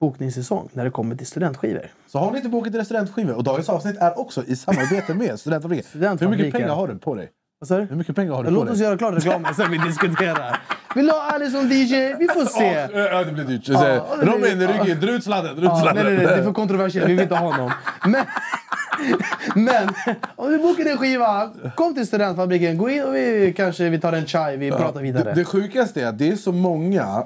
[0.00, 1.86] Bokningssäsong när det kommer till studentskivor.
[2.06, 3.34] Så har ni inte bokat restaurangskivor?
[3.34, 5.84] Och dagens avsnitt är också i samarbete med Studentfabriken.
[6.20, 7.28] Hur mycket pengar har du på dig?
[7.60, 7.84] Vad sa du?
[7.84, 8.86] Hur mycket pengar har du på Låt oss dig?
[8.86, 10.60] göra klart reklamen sen vi diskuterar.
[10.94, 12.14] Vill du ha Ali som DJ?
[12.18, 12.98] Vi får se.
[12.98, 13.64] Ja, det blir dyrt.
[13.66, 14.68] Blir- Robin, ja.
[14.84, 17.08] ryggen, dra ut sladden, nej, nej, nej, det är för kontroversiellt.
[17.08, 17.72] Vi vill inte ha honom.
[18.06, 18.24] Men,
[19.54, 19.88] men
[20.36, 22.78] om du bokar en skiva, kom till studentfabriken.
[22.78, 24.56] Gå in och vi kanske vi tar en chai.
[24.56, 25.24] Vi pratar vidare.
[25.24, 27.24] Det, det sjukaste är att det är så många...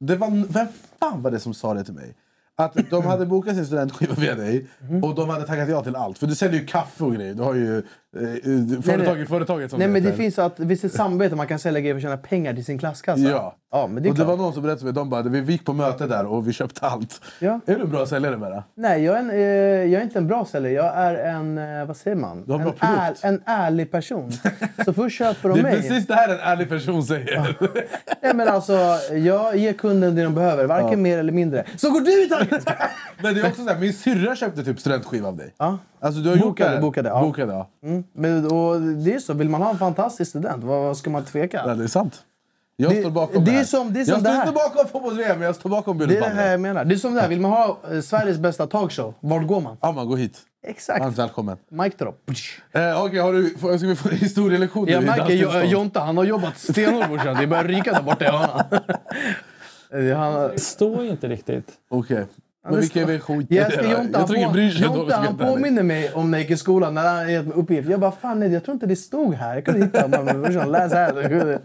[0.00, 0.66] Det var, vem
[1.00, 2.14] fan var det som sa det till mig?
[2.56, 5.04] Att de hade bokat sin studentskiva via dig Mhm.
[5.04, 6.18] och de hade tackat ja till allt.
[6.18, 7.34] För du säljer ju kaffe och grejer.
[7.34, 7.82] Du har ju
[8.16, 11.58] eh, företag i företaget som Nej, men det finns att, visst ett samarbete man kan
[11.58, 13.22] sälja grejer för att tjäna pengar till sin klasskassa?
[13.22, 13.56] Ja.
[13.72, 14.28] ja men det och det klart.
[14.28, 16.52] var någon som berättade för mig, de bara, vi gick på möte där och vi
[16.52, 17.20] köpte allt.
[17.38, 17.60] Ja.
[17.66, 18.64] Är du en bra säljare det?
[18.74, 19.36] Nej, jag är, en, eh,
[19.92, 20.74] jag är inte en bra säljare.
[20.74, 22.44] Jag är en, eh, vad säger man?
[22.44, 24.32] Du har en, bra är, en ärlig person.
[24.84, 25.76] Så först köper de Det är mig.
[25.82, 27.56] precis det här en ärlig person säger.
[28.22, 28.72] Nej, men alltså,
[29.12, 31.64] jag ger kunden det de behöver, varken mer eller mindre.
[31.76, 32.68] Så går du taget!
[33.22, 35.54] Men det är också så här, min syrra köpte typ studentskiva av dig.
[35.58, 35.78] Ja.
[36.00, 36.80] Alltså, du har gjort Bokade, det.
[36.80, 37.20] bokade, ja.
[37.20, 37.68] bokade ja.
[37.84, 38.04] Mm.
[38.12, 41.24] Men, och det är så, vill man ha en fantastisk student, vad, vad ska man
[41.24, 41.62] tveka?
[41.66, 41.74] ja.
[41.74, 42.22] Det är sant.
[42.76, 43.64] Jag Det- står bakom det det är här.
[43.64, 46.04] som- det är som jag det står inte bakom fotbolls-VM, men jag står bakom Det
[46.04, 46.84] är det här jag menar.
[46.84, 49.76] Det är som det här, vill man ha eh, Sveriges bästa talkshow, vart går man?
[49.80, 50.38] Ja, man går hit.
[50.66, 51.00] Exakt.
[51.00, 51.56] Varmt välkommen.
[51.70, 52.30] Mic drop.
[52.72, 55.34] Eh, Okej, har du, får- ska vi få en historielektion nu Jag märker?
[55.34, 57.36] Jo- Jonte, han har jobbat stenhårt brorsan.
[57.36, 58.62] Det börjar ryka där borta i hörnan.
[60.16, 61.72] Han, Står ju inte riktigt.
[61.90, 62.26] Okej.
[62.64, 64.82] Men vilken är skit jag tror ingen bryr sig.
[64.82, 67.88] Jonte, han påminner mig om när jag gick i skolan när han gett mig uppgift.
[67.88, 69.54] Jag bara, fan nej, jag tror inte det stod här.
[69.54, 70.08] Jag kunde hitta.
[70.08, 71.58] Men, brorsan, läs här.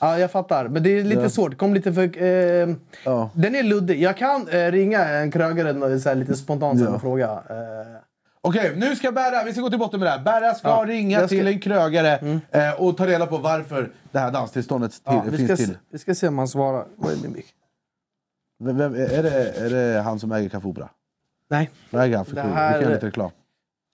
[0.00, 0.68] Ja, jag fattar.
[0.68, 1.56] Men det är lite svårt.
[1.58, 2.22] Kom lite för...
[2.22, 2.68] Eh,
[3.04, 3.30] Ja.
[3.34, 4.02] Den är luddig.
[4.02, 6.88] Jag kan eh, ringa en krögare så här, lite spontant Ja.
[6.88, 7.26] och fråga.
[7.30, 8.00] Eh,
[8.40, 10.18] Okej, nu ska Berra, vi ska gå till botten med det här.
[10.40, 11.44] Berra ska Ja, ringa ska- Mm.
[11.46, 15.36] till en krögare eh, och ta reda på varför det här danstillståndet till, ja, vi,
[15.36, 15.78] finns ska, till.
[15.92, 16.84] vi ska se om han svarar.
[16.96, 17.46] Vad är min mick?
[18.64, 20.88] Vem, vem, är, det, är det han som äger Café Opera?
[21.50, 21.70] Nej.
[21.90, 23.30] Vad äger han för Det här- Vi kan göra lite reklam.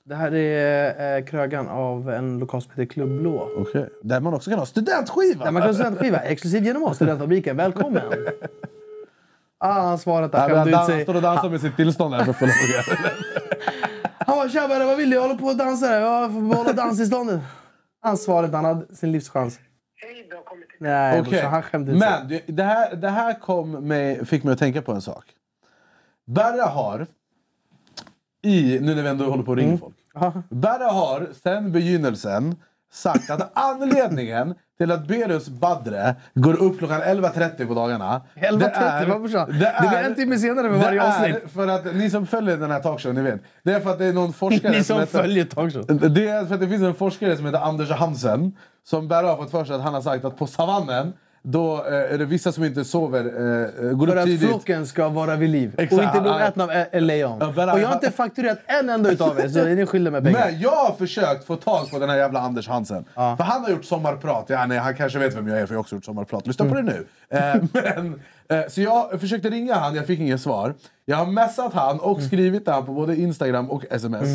[0.05, 3.49] Det här är eh, krögan av en lokal som heter Klubb Blå.
[3.59, 3.89] Okej.
[4.03, 5.45] Där man också kan ha studentskiva!
[5.45, 6.19] Där man kan ha studentskiva.
[6.19, 7.57] Exklusiv genom oss, Studentfabriken.
[7.57, 8.03] Välkommen!
[9.59, 10.31] Ah, han svarar.
[10.33, 11.03] Ja, Han han ut dan- sig.
[11.03, 12.47] står och dansar med sitt tillstånd här för.
[14.27, 15.17] Han bara “Tja vad vill du?
[15.17, 16.01] Jag håller på att dansa.
[16.01, 17.41] Jag får behålla danstillståndet.”
[18.01, 18.57] Han svarade inte.
[18.57, 19.59] Han hade sin livschans.
[20.79, 21.31] Nej, Okej.
[21.33, 22.11] brorsan, han skämde ut sig.
[22.11, 25.25] Men det- det här, det här kom mig, fick mig att tänka på en sak.
[26.25, 27.07] Berra har,
[28.43, 29.95] i, nu när vi ändå håller på att ringa folk.
[30.15, 30.43] Ja.
[30.51, 32.57] Berra har sen begynnelsen
[32.95, 38.23] sagt att anledningen till att Berus Badre går upp klockan 11.30 på dagarna.
[38.37, 39.49] 11.30, vad brorsan?
[39.49, 41.45] Det blir en timme senare för varje det avsnitt.
[41.45, 43.41] är för att ni som följer den här talkshowen, ni vet.
[43.63, 45.85] Det är för att det är någon forskare Ni som heter- följer talkshow.
[46.11, 49.37] det är för att det finns en forskare som heter Anders Hansen som bara har
[49.37, 51.13] fått för sig att han har sagt att på savannen
[51.47, 54.49] då eh, är det vissa som inte sover, eh, går För upp att tidigt.
[54.49, 55.75] flocken ska vara vid liv.
[55.79, 55.93] Exakt.
[55.93, 56.47] Och inte bli Ja, ja.
[56.47, 57.39] ätna av ett lejon.
[57.41, 60.25] Ja, Och jag har inte fakturerat en enda utav er, så är ni skyldiga med
[60.25, 60.51] pengar.
[60.51, 63.05] Men jag har försökt få tag på den här jävla Anders Hansen.
[63.15, 64.45] För han har gjort sommarprat.
[64.49, 66.47] Ja, nej, han kanske vet vem jag är för jag har också gjort sommarprat.
[66.47, 67.07] Lyssna på det nu.
[67.29, 67.41] Eh,
[67.73, 70.75] men, eh, så jag försökte ringa han, jag fick inget svar.
[71.05, 74.29] Jag har messat han och skrivit han på både Instagram och sms.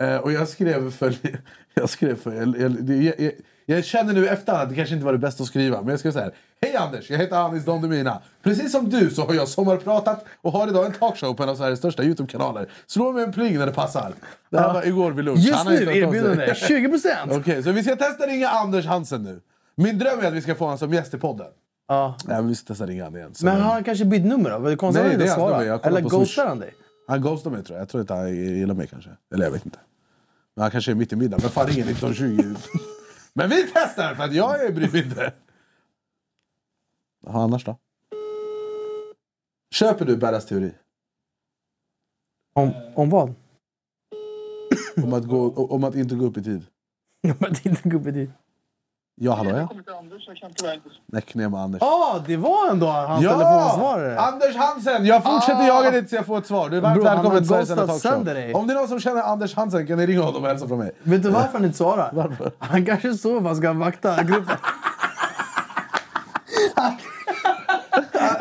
[0.00, 1.14] Eh, och jag skrev för...
[1.76, 3.30] Jag, skrev för jag, jag, jag,
[3.66, 5.80] jag, känner nu efter att det kanske inte var det bästa att skriva.
[5.80, 6.32] Men jag skrev så här.
[6.64, 8.22] Hej Anders, jag heter Anis Don Demina.
[8.42, 11.56] Precis som du så har jag sommarpratat och har idag en talkshow på en av
[11.56, 12.68] Sveriges största Youtube-kanaler.
[12.86, 14.12] Slå mig en pling när det passar.
[14.50, 15.38] Det här var igår vid lunch.
[15.38, 17.32] Just nu erbjudande 20 procent!
[17.32, 19.40] Okej, så vi ska testa ringa Anders Hansen nu.
[19.74, 21.46] Min dröm är att vi ska få honom som gäst i podden.
[21.88, 22.16] Ja.
[22.24, 23.32] Nej, men vi ska testa ringa honom igen.
[23.42, 24.58] Men har han kanske bytt nummer då?
[24.58, 25.86] Det konstigt Nej, det är hans nummer.
[25.86, 26.74] Eller ghostar han dig?
[27.08, 27.82] Han ghostar mig tror jag.
[27.82, 29.10] Jag tror inte han gillar mig kanske.
[29.34, 29.78] Eller jag vet inte.
[30.56, 31.38] Men han kanske är mitt i middag.
[31.40, 32.54] Men fan ringer 1920.
[33.34, 35.32] men vi testar för att jag är bryr mig inte.
[37.26, 37.76] Jaha, annars då?
[39.74, 40.74] Köper du Berras teori?
[42.54, 43.34] Om, om vad?
[45.02, 46.66] Om att, gå, om att inte gå upp i tid?
[47.24, 48.30] Om att inte gå upp i dit.
[49.20, 49.68] Ja, hallå ja.
[51.06, 51.82] Näck ner med Anders.
[51.82, 54.18] Ja, det var ändå hans telefonsvarare.
[54.20, 55.06] Anders Hansen!
[55.06, 55.66] Jag fortsätter Ah!
[55.66, 56.70] jaga dig tills jag får ett svar.
[56.70, 58.12] Du är varmt Bro, han välkommen till Sveriges enda talkshow.
[58.54, 60.78] Om det är någon som känner Anders Hansen kan ni ringa honom och hälsa från
[60.78, 60.92] mig.
[61.02, 62.10] Vet du varför han inte svarar?
[62.12, 62.52] Varför?
[62.58, 64.56] Han kanske sover, han ska vakta gruppen.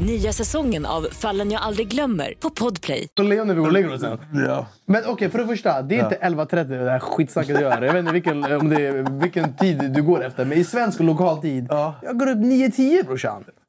[0.00, 3.08] Nya säsongen av Fallen jag aldrig glömmer på Podplay.
[3.22, 4.18] Leon när vi går och lägger oss sen.
[4.46, 4.66] Ja.
[4.86, 5.82] Men okej, för det första.
[5.82, 7.82] Det är inte 11.30 det här skitsnacket du gör.
[7.82, 10.44] Jag vet inte vilken, om det är, vilken tid du går efter.
[10.44, 11.66] Men i svensk och lokal tid.
[12.02, 13.44] Jag går upp 9.10 brorsan.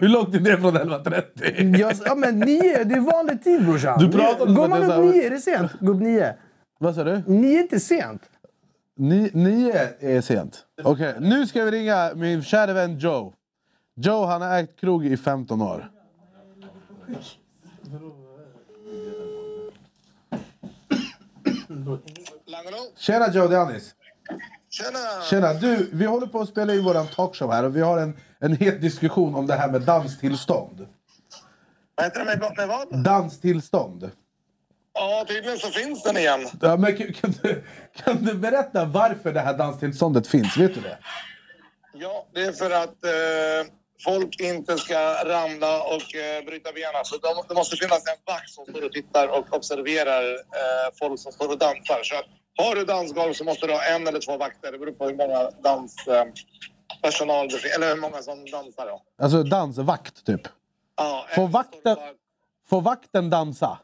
[0.00, 1.76] Hur långt är det från 11.30?
[1.78, 3.98] Jag, ja men 9, det är vanlig tid brorsan.
[3.98, 5.72] Du pratar Går man är upp så här- 9 är det sent.
[5.80, 6.34] Gå upp 9.
[6.80, 7.22] Vad sa du?
[7.26, 8.22] 9 är inte sent.
[8.96, 10.58] Ni, nio är sent.
[10.82, 13.32] Okej, nu ska vi ringa min kära vän Joe.
[14.02, 15.90] Joe han har ägt krog i 15 år.
[22.96, 23.94] Tjena Joe, det är Anis.
[24.70, 25.22] Tjena!
[25.30, 25.54] Tjena!
[25.54, 28.56] Du, vi håller på att spela in våran talkshow här och vi har en, en
[28.56, 30.86] het diskussion om det här med danstillstånd.
[31.94, 33.04] Vad heter det med, med vad?
[33.04, 34.10] Danstillstånd.
[34.94, 36.48] Ja, tydligen så finns den igen.
[36.60, 37.64] Ja, men kan, kan, du,
[37.96, 40.56] kan du berätta varför det här danstillståndet finns?
[40.56, 40.98] Vet du det?
[41.94, 43.72] Ja, det är för att eh,
[44.04, 47.04] folk inte ska ramla och eh, bryta benen.
[47.04, 51.20] Så de, det måste finnas en vakt som står och tittar och observerar eh, folk
[51.20, 52.00] som står och dansar.
[52.02, 52.14] Så
[52.62, 54.72] har du dansgolv så måste du ha en eller två vakter.
[54.72, 58.86] Det beror på hur många danspersonal eh, finns, eller hur många som dansar.
[58.86, 59.02] Då.
[59.24, 60.40] Alltså dansvakt, typ.
[60.96, 62.14] Ja, Får en vakten, bara-
[62.70, 63.78] får vakten dansa?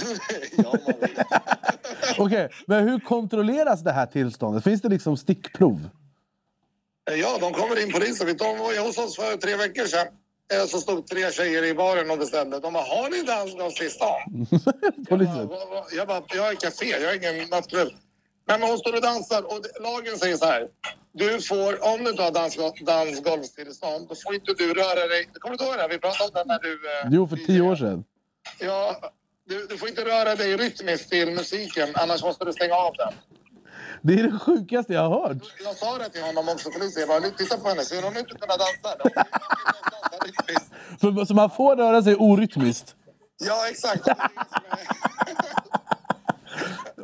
[0.56, 0.72] ja.
[2.18, 4.64] Okej, men hur kontrolleras det här tillståndet?
[4.64, 5.88] Finns det liksom stickprov?
[7.16, 8.36] Ja, de kommer in polisen.
[8.36, 10.06] De var hos oss för tre veckor sedan.
[10.52, 12.60] Eh, Så stod tre tjejer i baren och beställde.
[12.60, 13.22] De bara, har ni?
[15.08, 15.36] Polisen?
[15.38, 17.88] Jag bara, "Vad- vad?" Jag bara, jag är café, jag är ingen nattklubb.
[18.46, 20.68] Men hon står och dansar och lagen säger så här.
[21.12, 25.28] Du får, om du inte har dansgol- dansgolvstillstånd, då får inte du röra dig.
[25.34, 25.80] Kommer du ihåg det?
[25.80, 25.88] här?
[25.88, 26.72] Vi pratade om det när du...
[26.72, 28.04] eh, Jo, för tio år sedan.
[28.58, 29.00] Ja,
[29.48, 33.12] du, du får inte röra dig rytmiskt till musiken, annars måste du stänga av den.
[34.02, 35.36] Det är det sjukaste jag har hört.
[35.64, 37.00] Jag sa det till honom också, polisen.
[37.00, 39.24] Jag bara, titta på henne, ser hon ut att kunna dansa?
[41.00, 42.94] För, så man får röra sig orytmiskt?
[43.38, 44.08] Ja, exakt.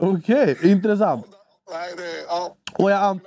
[0.01, 1.27] Okej, intressant.
[1.73, 2.57] Nej, det, ja.
[2.79, 3.21] Och jag an-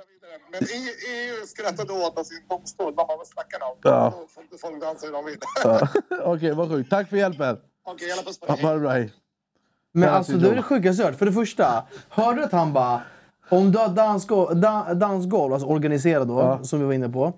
[0.52, 2.94] Men EU, skrattade åt oss i en domstol.
[2.94, 3.76] Bara, vad snackar ni om?
[3.82, 4.14] Ja.
[4.60, 5.38] Folk dansa hur de vill.
[5.64, 5.88] Ja.
[6.24, 6.90] Okej, vad sjukt.
[6.90, 7.56] Tack för hjälpen.
[7.84, 8.64] Okej, jävla puss på Ja, dig.
[8.64, 8.92] Ha det bra.
[9.92, 11.18] Men Ja, alltså det är det sjukaste jag hört.
[11.18, 13.02] För det första, hörde du att han bara...
[13.50, 17.32] Om du har dansgolv, da, dansgolv alltså organiserat då, som vi var inne på.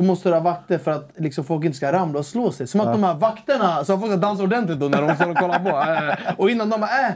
[0.00, 2.66] Så måste du ha vakter för att liksom, folk inte ska ramla och slå sig.
[2.66, 5.30] Som att de här vakterna, så att folk ska dansa ordentligt då när de står
[5.30, 5.70] och kollar på.
[6.28, 7.12] Eh, Och innan de bara äh.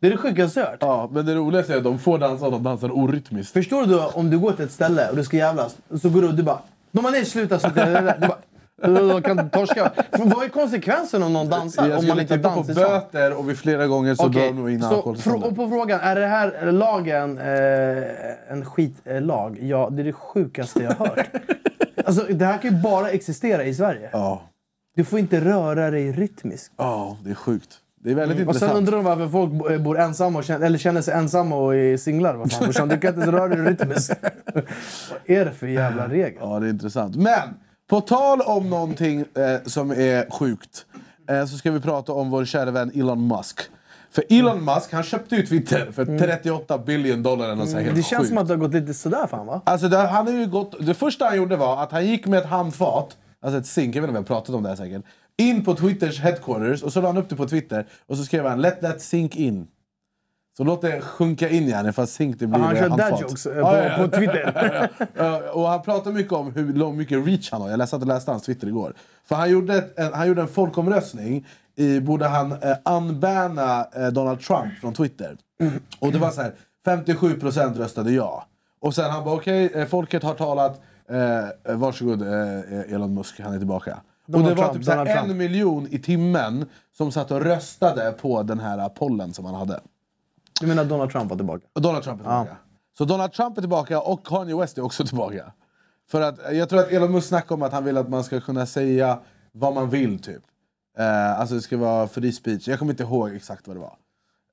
[0.00, 0.78] Det är det sjukaste jag hört.
[0.80, 3.52] Ja, men det roligaste är att de får dansa och de dansar orytmiskt.
[3.52, 5.76] Förstår du om du går till ett ställe och du ska jävlas.
[6.02, 6.58] Så går du och du bara...
[6.92, 7.58] De bara nej sluta.
[7.58, 7.74] Så, du
[8.20, 8.36] bara,
[8.82, 9.92] de kan torska.
[10.12, 11.88] För Vad är konsekvensen om någon dansar?
[11.88, 14.68] Jag om man inte tippa på böter och vid flera gånger så Okej, drar de
[14.68, 15.50] in alkoholtillståndet.
[15.50, 19.58] och på frågan, är det här lagen eh, en skitlag?
[19.60, 21.26] Ja, det är det sjukaste jag har hört.
[22.04, 24.08] alltså, det här kan ju bara existera i Sverige.
[24.12, 24.42] Ja.
[24.96, 26.72] Du får inte röra dig rytmiskt.
[26.76, 27.78] ja, det är sjukt.
[28.00, 28.48] Det är väldigt Mm.
[28.48, 28.78] Och sen intressant.
[28.78, 31.96] undrar de varför folk eh, bor ensamma och känner, eller känner sig ensamma och är
[31.96, 32.34] singlar.
[32.34, 34.14] Vad fan, du kan inte ens röra dig rytmiskt.
[34.54, 34.64] Vad
[35.24, 36.38] är det för jävla regel?
[36.40, 37.16] Ja, det är intressant.
[37.16, 37.40] Men
[37.86, 40.86] på tal om någonting eh, som är sjukt
[41.30, 43.60] eh, så ska vi prata om vår kära vän Elon Musk.
[44.10, 47.94] För Elon Musk han köpte ju Twitter för 38 billion dollar eller något Mm.
[47.94, 48.28] Det känns sjukt.
[48.28, 49.60] som att det har gått lite sådär fan va?
[49.64, 52.38] Alltså det, han har ju gått, det första han gjorde var att han gick med
[52.38, 54.76] ett handfat, alltså ett zink, jag vet inte om vi har pratat om det här
[54.76, 55.02] säkert,
[55.36, 58.46] in på Twitters headquarters och så la han upp det på Twitter och så skrev
[58.46, 59.66] han “Let that sink in”.
[60.56, 63.20] Så låt det sjunka in igen, fast zink det blir Han eh, kör dad handfat.
[63.20, 63.96] jokes eh, Ja, på, ja, ja.
[63.96, 64.90] på Twitter.
[65.14, 67.70] Ja, och han pratar mycket om hur lång, mycket reach han har.
[67.70, 68.94] Jag läste att läste hans Twitter igår.
[69.24, 71.46] För han gjorde, ett, en, han gjorde en folkomröstning.
[71.76, 75.36] I, borde han eh, unbanna eh, Donald Trump från Twitter?
[75.98, 76.52] Och det var så här,
[76.86, 78.46] 57% röstade ja.
[78.80, 80.80] Och sen han bara okej, eh, folket har talat.
[81.08, 83.98] Eh, varsågod eh, Elon Musk, han är tillbaka.
[84.26, 87.40] Donald och det var Trump, typ här, Donald en miljon i timmen som satt och
[87.40, 89.80] röstade på den här pollen som han hade.
[90.60, 91.66] Du menar Donald Trump var tillbaka?
[91.72, 92.56] Och Donald Trump är tillbaka.
[92.98, 95.52] Så Donald Trump är tillbaka och Kanye West är också tillbaka.
[96.10, 98.40] För att jag tror att Elon Musk snackar om att han vill att man ska
[98.40, 99.18] kunna säga
[99.52, 100.42] vad man vill typ.
[100.98, 102.68] Eh, alltså det ska vara free speech.
[102.68, 103.96] Jag kommer inte ihåg exakt vad det var.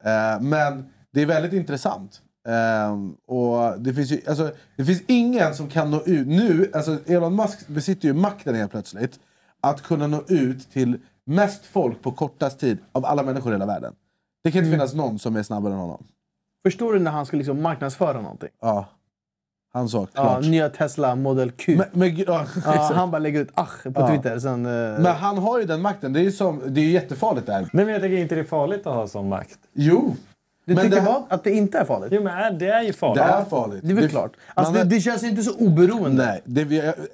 [0.04, 2.22] Eh, men det är väldigt intressant.
[2.48, 2.98] Eh,
[3.36, 6.28] och det finns ju, alltså, det finns ingen som kan nå ut.
[6.28, 9.20] Nu, alltså Elon Musk besitter ju makten helt plötsligt.
[9.62, 13.66] Att kunna nå ut till mest folk på kortast tid av alla människor i hela
[13.66, 13.94] världen.
[14.44, 16.04] Det kan inte finnas någon som är snabbare än honom.
[16.66, 18.50] Förstår du när han ska liksom marknadsföra någonting?
[18.62, 18.86] Ja.
[19.74, 20.46] Han sa Ja, klart.
[20.46, 21.76] nya Tesla Model Q.
[21.78, 24.08] Men, men, ja, ja, han bara lägger ut ach på Ja.
[24.10, 24.40] Twitter.
[24.40, 26.14] Sen, eh, men han har ju den makten.
[26.14, 27.70] Det är ju som, det är ju jättefarligt där.
[27.74, 29.60] Men jag tycker inte det är farligt att ha sån makt.
[29.74, 30.16] Jo.
[30.66, 31.24] du men tycker det- vad?
[31.30, 32.10] Att det inte är farligt?
[32.12, 33.24] Jo, men är- det är ju farligt.
[33.24, 33.80] Det är farligt.
[33.84, 34.32] Det är väl klart.
[34.54, 36.26] Alltså, det, det känns inte så oberoende.
[36.26, 36.62] Nej, det,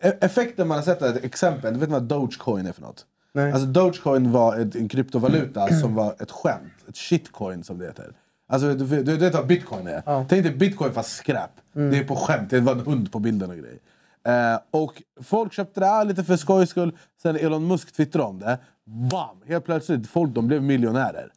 [0.02, 1.74] e- effekten man har sett är ett exempel.
[1.74, 3.06] Du vet vad Dogecoin är för något?
[3.34, 3.52] Nej.
[3.52, 6.74] Alltså Dogecoin var ett, en kryptovaluta som var ett skämt.
[6.88, 8.14] Ett shitcoin som det heter.
[8.48, 10.26] Alltså du, du, du vet vad bitcoin är?
[10.30, 11.52] Tänk dig bitcoin fast skräp.
[11.74, 12.50] Det är på skämt.
[12.50, 13.80] Det var en hund på bilden och grejer.
[14.28, 16.98] Eh, och folk köpte det här lite för skojs skull.
[17.22, 18.58] Sen Elon Musk twittrade om det.
[19.12, 19.38] Bam!
[19.48, 21.32] Helt plötsligt, folk de blev miljonärer.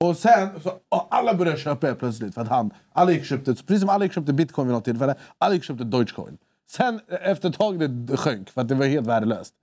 [0.00, 2.34] Och sen, så, och alla började köpa helt plötsligt.
[2.34, 5.14] För att han, alla gick köpte, precis som alla gick köpte bitcoin vid något tillfälle.
[5.38, 6.38] Alla gick köpte Dogecoin.
[6.70, 9.54] Sen efter ett tag det sjönk för att det var helt värdelöst.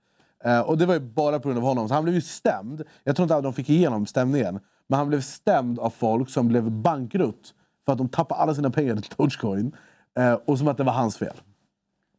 [0.44, 1.88] Eh, och det var ju bara på grund av honom.
[1.88, 2.82] Så han blev ju stämd.
[3.04, 4.60] Jag tror inte att de fick igenom stämningen.
[4.88, 7.54] Men han blev stämd av folk som blev bankrutt.
[7.84, 9.76] För att de tappade alla sina pengar till Dogecoin.
[10.18, 11.34] Eh, och som att det var hans fel.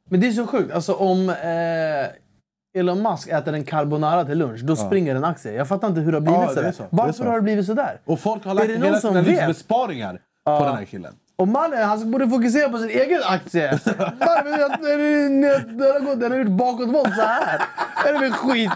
[0.10, 0.74] Men det är så sjukt.
[0.74, 5.54] Alltså om eh, Elon Musk äter en carbonara till lunch, då springer en aktie.
[5.54, 6.72] Jag fattar inte hur det har blivit Ja, sådär.
[6.72, 6.84] så.
[6.90, 7.24] Varför så.
[7.24, 8.02] har det blivit sådär?
[8.06, 11.14] Och folk har lagt hela sina livsbesparingar på den här killen.
[11.40, 13.72] Och mannen, han borde fokusera på sin egen aktie.
[14.20, 14.58] Varför?
[14.60, 17.62] Den den har gjort bakåtvolt så här.
[18.04, 18.72] Vad är det för skit?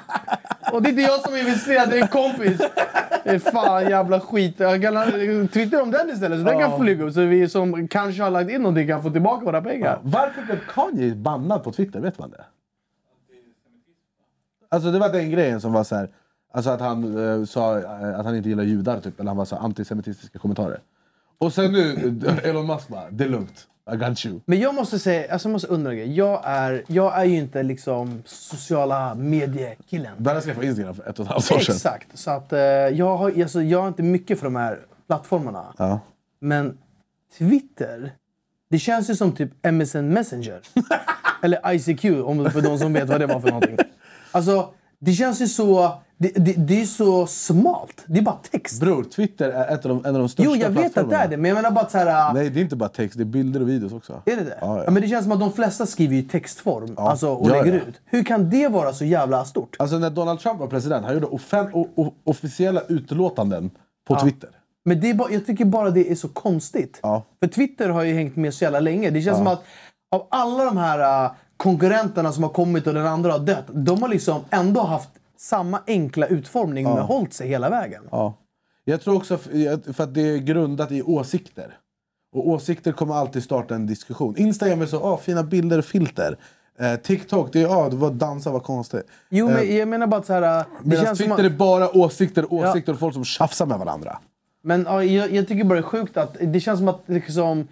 [0.72, 2.58] Och det är inte jag som investerat, det är en kompis.
[3.24, 4.56] Det är fan jävla skit.
[4.58, 7.14] Jag kan twittra om den istället så den kan flyga upp.
[7.14, 10.00] Så vi som kanske har lagt in någonting kan få tillbaka våra pengar.
[10.04, 12.00] Varför blev Kanye bannad på Twitter?
[12.00, 12.46] Vet man det?
[14.70, 16.10] Alltså det var den grejen som var så här.
[16.54, 19.20] Alltså att han eh, sa eh, att han inte gillar judar typ.
[19.20, 20.80] Eller han var så här antisemitistiska kommentarer.
[21.44, 22.14] Och sen nu,
[22.44, 23.68] Elon Musk bara, det är lugnt.
[23.94, 24.40] I got you.
[24.46, 26.18] Men jag måste säga, alltså jag måste undra en grej.
[26.18, 30.14] Jag är, jag är ju inte liksom sociala mediekillen.
[30.18, 31.76] Började skaffa Instagram för ett och ett halvt år sedan.
[31.76, 32.18] Exakt.
[32.18, 35.74] Så att, eh, jag, har, alltså, jag har inte mycket för de här plattformarna.
[35.78, 36.00] Ja.
[36.40, 36.78] Men
[37.38, 38.14] Twitter,
[38.70, 40.62] det känns ju som typ MSN Messenger.
[41.44, 43.78] Eller ICQ, om, för de som vet vad det var för någonting.
[44.32, 46.02] Alltså, det känns ju så...
[46.24, 48.04] Det, det, det är så smalt.
[48.06, 48.80] Det är bara text.
[48.82, 51.16] Bror, Twitter är ett av de, en av de största Jo, jag vet att det
[51.16, 51.38] är det.
[51.38, 52.34] Men jag menar bara så här...
[52.34, 53.18] Nej, det är inte bara text.
[53.18, 54.22] Det är bilder och videos också.
[54.26, 54.58] Är det det?
[54.62, 54.84] Ja, ja.
[54.84, 57.74] Ja, men det känns som att de flesta skriver i textform alltså, och Ja, lägger
[57.78, 57.88] ja.
[57.88, 58.02] ut.
[58.06, 59.76] Hur kan det vara så jävla stort?
[59.80, 61.28] Alltså när Donald Trump var president, han gjorde
[62.24, 63.72] officiella utlåtanden
[64.08, 64.50] på Twitter.
[64.86, 67.00] Men det är bara, jag tycker bara det är så konstigt.
[67.02, 67.24] Ja.
[67.40, 69.10] För Twitter har ju hängt med så jävla länge.
[69.10, 69.64] Det känns som att
[70.16, 73.66] av alla de här uh, konkurrenterna som har kommit och den andra har dött.
[73.68, 75.10] De har liksom ändå haft
[75.44, 78.04] samma enkla utformning men hållit sig hela vägen.
[78.12, 78.38] Ja.
[78.84, 81.78] Jag tror också för att det är grundat i åsikter.
[82.36, 84.38] Och åsikter kommer alltid starta en diskussion.
[84.38, 86.38] Instagram är så, ah, fina bilder och filter.
[86.80, 89.04] Eh, TikTok, det är ah, det var dansa var konstigt.
[89.30, 91.58] Jo, men jag menar bara att så här, det Medan känns som Twitter att, är
[91.58, 94.20] bara åsikter, åsikter och folk som tjafsar med varandra.
[94.64, 97.68] Men ja, jag, jag tycker bara det är sjukt att det känns som att liksom,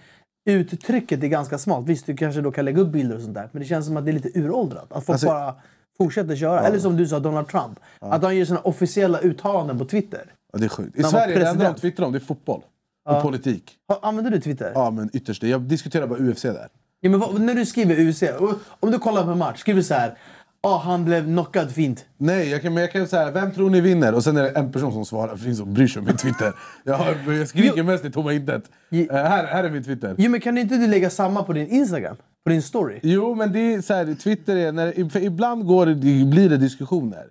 [0.45, 1.87] uttrycket är ganska smalt.
[1.87, 3.49] Visst, du kanske då kan lägga upp bilder och sånt där.
[3.51, 4.91] Men det känns som att det är lite uråldrat.
[4.91, 5.55] Att folk Alltså- bara
[6.03, 6.59] fortsätter köra.
[6.67, 7.79] Eller som du sa, Donald Trump.
[7.99, 10.21] Att han gör sina officiella uttalanden på Twitter.
[10.53, 10.99] Ja, det är sjukt.
[10.99, 12.61] I Sverige är det enda de twittrar om det är fotboll.
[13.09, 13.71] Och politik.
[13.87, 14.71] Ha- Använder du Twitter?
[14.75, 15.43] Ja, men ytterst.
[15.43, 16.67] Jag diskuterar bara UFC där.
[17.01, 19.83] Ja, men vad, när du skriver och- om du kollar på en match, skriver du
[19.83, 20.17] så här.
[20.63, 22.05] Ja, han blev knockad fint.
[22.17, 24.13] Nej, jag kan, men jag kan säga vem tror ni vinner?
[24.13, 26.05] Och sen är det en person som svarar, för det finns som bryr sig om
[26.05, 26.53] min Twitter.
[26.83, 27.83] Jag, har- jag skriker Jo.
[27.83, 28.63] mest i tomma intet.
[28.91, 30.15] Eh, här, här är min Twitter.
[30.17, 32.15] Jo, men kan inte du lägga samma på din Instagram?
[32.43, 32.99] På din story?
[33.03, 34.71] Jo, men det är så här, Twitter är...
[34.71, 37.27] När, för ibland går det, blir det diskussioner.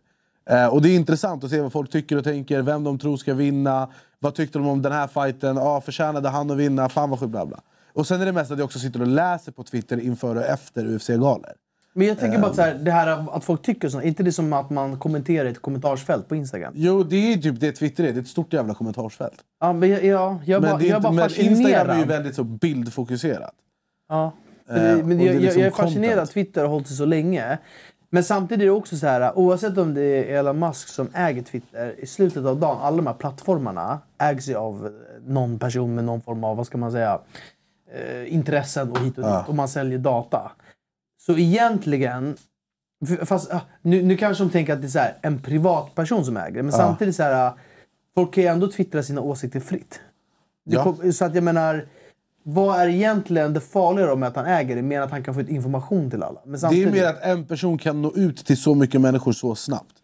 [0.51, 3.17] Eh, och det är intressant att se vad folk tycker och tänker, vem de tror
[3.17, 3.89] ska vinna.
[4.19, 5.59] Vad tyckte de om den här fighten?
[5.59, 6.89] Ah, förtjänade han att vinna?
[6.89, 7.61] Fan vad sjukt, bla bla.
[7.93, 10.45] Och sen är det mest att jag också sitter och läser på Twitter inför och
[10.45, 11.53] efter UFC-galor.
[11.93, 13.99] Men jag tänker bara att så här, det här att folk tycker så.
[13.99, 16.73] Är inte det som att man kommenterar i ett kommentarsfält på Instagram?
[16.77, 18.13] Jo, det är typ det Twitter är.
[18.13, 19.35] Det är ett stort jävla kommentarsfält.
[19.61, 22.09] Ja, men jag, jag, jag, Men, bara, jag inte, bara men Instagram är ju fascinerad.
[22.09, 23.55] väldigt så bildfokuserat.
[24.09, 24.33] Ja.
[24.71, 27.59] Eh, Men, men jag, liksom jag är fascinerad att Twitter har hållit sig så länge.
[28.11, 31.43] Men samtidigt är det också så här, oavsett om det är Elon Musk som äger
[31.43, 34.93] Twitter, i slutet av dagen, alla de här plattformarna ägs ju av
[35.27, 37.21] någon person med någon form av, vad ska man säga,
[37.93, 39.49] eh, intressen och hit och dit.
[39.49, 40.53] Och man säljer data.
[41.27, 42.37] Så egentligen,
[43.25, 46.37] fast ah, nu, nu kanske de tänker att det är så här, en privatperson som
[46.37, 47.53] äger det, men samtidigt så här,
[48.15, 50.01] folk kan ju ändå twittra sina åsikter fritt.
[50.65, 50.83] Ja.
[50.83, 51.87] kom, så att jag menar,
[52.43, 54.83] vad är egentligen det farliga med att han äger det?
[54.83, 56.41] Mer att han kan få ut information till alla.
[56.45, 59.33] Men Det är samtidigt, mer att en person kan nå ut till så mycket människor
[59.33, 59.95] så snabbt.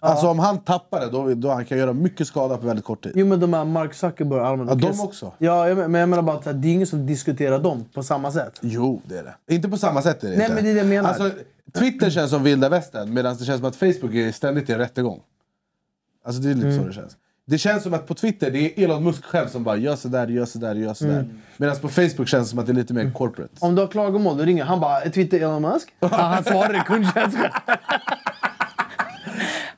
[0.00, 3.02] Alltså om han tappar det, då, då han kan göra mycket skada på väldigt kort
[3.04, 3.12] tid.
[3.14, 5.32] Jo men de här Mark Zuckerberg och alla Ja, de också.
[5.38, 8.58] Ja, men jag menar bara att det är ingen som diskuterar dem på samma sätt.
[8.60, 9.54] Jo, det är det.
[9.54, 10.54] Inte på samma sätt är det Nej, inte.
[10.54, 11.08] men det är det jag menar.
[11.08, 11.30] Alltså,
[11.78, 15.20] Twitter känns som vilda västern medan det känns som att Facebook är ständigt i rättegång.
[16.24, 16.78] Alltså det är lite Mm.
[16.82, 17.16] så det känns.
[17.50, 20.28] Det känns som att på Twitter det är Elon Musk själv som bara gör sådär,
[20.28, 21.12] gör sådär, gör sådär.
[21.12, 21.40] Mm.
[21.56, 23.52] Medan på Facebook känns det som att det är lite mer corporate.
[23.58, 26.80] Om du har klagomål, då ringer han bara “Twitter Elon Musk?” ja, Han svarar i
[26.86, 27.42] kundtjänsten.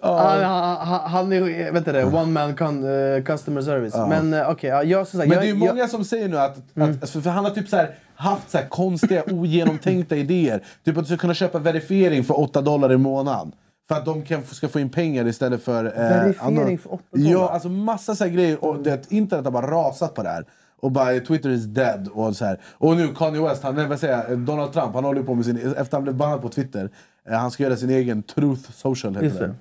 [0.01, 3.95] han, han, han- är vet det, one man con, eh, customer service.
[3.95, 6.29] Men uh, okej, ja, jag, sagt, Men jag, det är ju många jag, som säger
[6.29, 10.17] nu att, att för, för han har typ så här, haft så här konstiga ogenomtänkta
[10.25, 10.63] idéer.
[10.85, 13.53] Typ att du ska kunna köpa verifiering för 8 dollar i månaden.
[13.89, 15.85] För att de kan, ska få in pengar istället för...
[15.85, 17.31] Eh, Verifiering andra- för 8 dollar?
[17.31, 18.65] Ja, alltså massa så grejer.
[18.65, 20.45] Och det, internet har bara rasat på det här.
[20.81, 22.09] Och bara Twitter is dead.
[22.13, 22.61] Och, så här.
[22.73, 25.45] och nu Kanye West, han, nej, vad säger jag, Donald Trump, han håller på med
[25.45, 25.75] sin...
[25.77, 26.91] Efter han blev bannad på Twitter,
[27.29, 29.55] eh, han ska göra sin egen Truth Social heter Just det.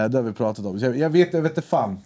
[0.00, 0.78] Eh, det har vi pratat om.
[0.78, 1.98] Jag, jag vet, jag vet inte fan.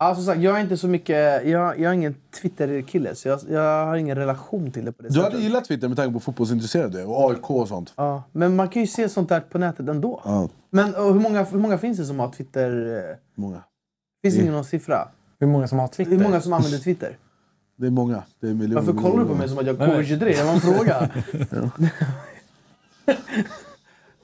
[0.00, 1.46] Ja, som sagt, jag är inte så mycket...
[1.46, 5.08] Jag, jag är ingen Twitter-kille, så jag, jag har ingen relation till det på det
[5.08, 5.32] Du sättet.
[5.32, 7.92] hade gillat Twitter med tanke på fotbollsintresserad du är, och AIK och sånt.
[7.96, 10.20] Ja, men man kan ju se sånt där på nätet ändå.
[10.24, 12.98] Ja, Men och hur, många, hur många finns det som har Twitter?
[13.10, 13.62] eh, många.
[14.22, 15.08] Finns det ingen någon siffra?
[15.38, 16.12] Hur många som har Twitter?
[16.12, 17.16] Hur många som använder Twitter?
[17.76, 18.22] Det är många.
[18.40, 18.82] Det är miljoner.
[18.86, 20.18] Varför kollar du på mig som att jag är covid-23?
[20.18, 21.10] Det var en fråga.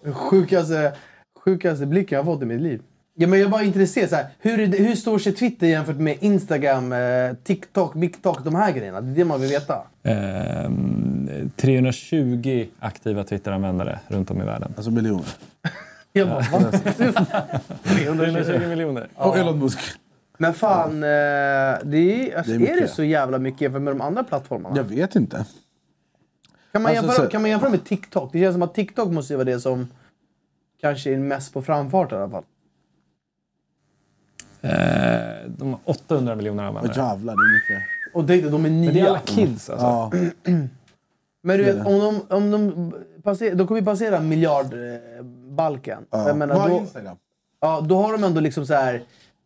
[0.15, 0.97] sjukaste,
[1.45, 2.83] sjukaste blicken jag har fått i mitt liv.
[3.19, 4.09] Ja, men jag är bara intresserad.
[4.11, 8.45] Så här, hur, är det, hur står sig Twitter jämfört med Instagram, eh, TikTok, MikTok,
[8.45, 9.01] de här grejerna?
[9.01, 9.83] Det är det man vill veta.
[10.03, 14.73] Ehm, 320 aktiva Twitter-användare runt om i världen.
[14.77, 15.27] Alltså miljoner.
[16.13, 16.73] Jag bara, va?
[17.85, 19.09] 320 miljoner.
[19.15, 19.79] Och Elon Musk.
[20.39, 22.79] Men fan, eh, det är, alltså, Det är är, mycket.
[22.81, 24.77] det så jävla mycket jämfört med de andra plattformarna?
[24.77, 25.37] Jag vet inte.
[26.73, 28.33] Kan man, Alltså, jämföra, så- kan man jämföra med TikTok?
[28.33, 29.89] Det känns som att TikTok måste vara det som
[30.81, 32.45] kanske är mest på framfart i alla fall.
[34.61, 34.71] Eh,
[35.47, 36.97] de har 800 miljoner Åh användare.
[36.97, 37.89] jävlar, det är mycket.
[38.15, 38.85] Och det, de är nya.
[38.85, 39.87] Men det är alla kids alltså.
[39.87, 40.11] Ja.
[41.43, 42.93] Men du vet, om de, om de,
[43.23, 46.05] passer, de kommer ju passera miljardbalken.
[46.11, 46.29] Ja.
[46.29, 47.17] Jag menar, då, Instagram?
[47.61, 49.03] ja, då har de ändå liksom så här,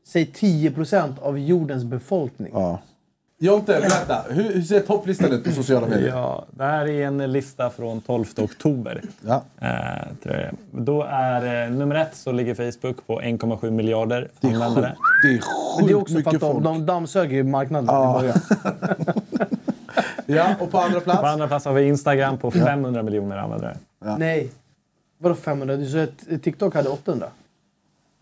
[0.07, 2.51] säg 10% av jordens befolkning.
[2.53, 2.79] Ja.
[3.43, 4.25] Jonte, berätta.
[4.31, 6.09] Hur, hur ser topplistan ut på sociala medier?
[6.09, 9.03] Ja, det här är en lista från 12 oktober.
[9.27, 9.43] Ja.
[9.61, 9.69] Eh,
[10.23, 10.51] tror jag.
[10.85, 14.95] Då är eh, nummer ett så ligger Facebook på 1,7 miljarder Det är användare.
[15.23, 15.23] sjukt.
[15.23, 18.19] Det är Men det är sjukt också för att de, de dammsöker ju marknaden Ja.
[18.19, 18.39] i början.
[20.27, 21.23] Ja, och på andra På plats?
[21.25, 23.77] andra plats har vi Instagram på 500 miljoner användare.
[24.19, 24.51] Nej.
[25.19, 25.77] Vadå 500?
[25.77, 27.27] Du sa att TikTok hade 800?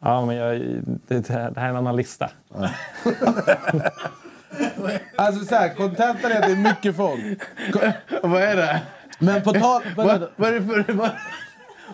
[0.03, 0.61] Ja, men jag,
[1.09, 2.31] det, det här är en annan lista.
[5.17, 7.23] Alltså så här, kontentan är att det är mycket folk.
[8.23, 8.81] Vad är det?
[9.19, 9.83] Men på tal...
[9.97, 11.11] Vad, vad, är det för, vad,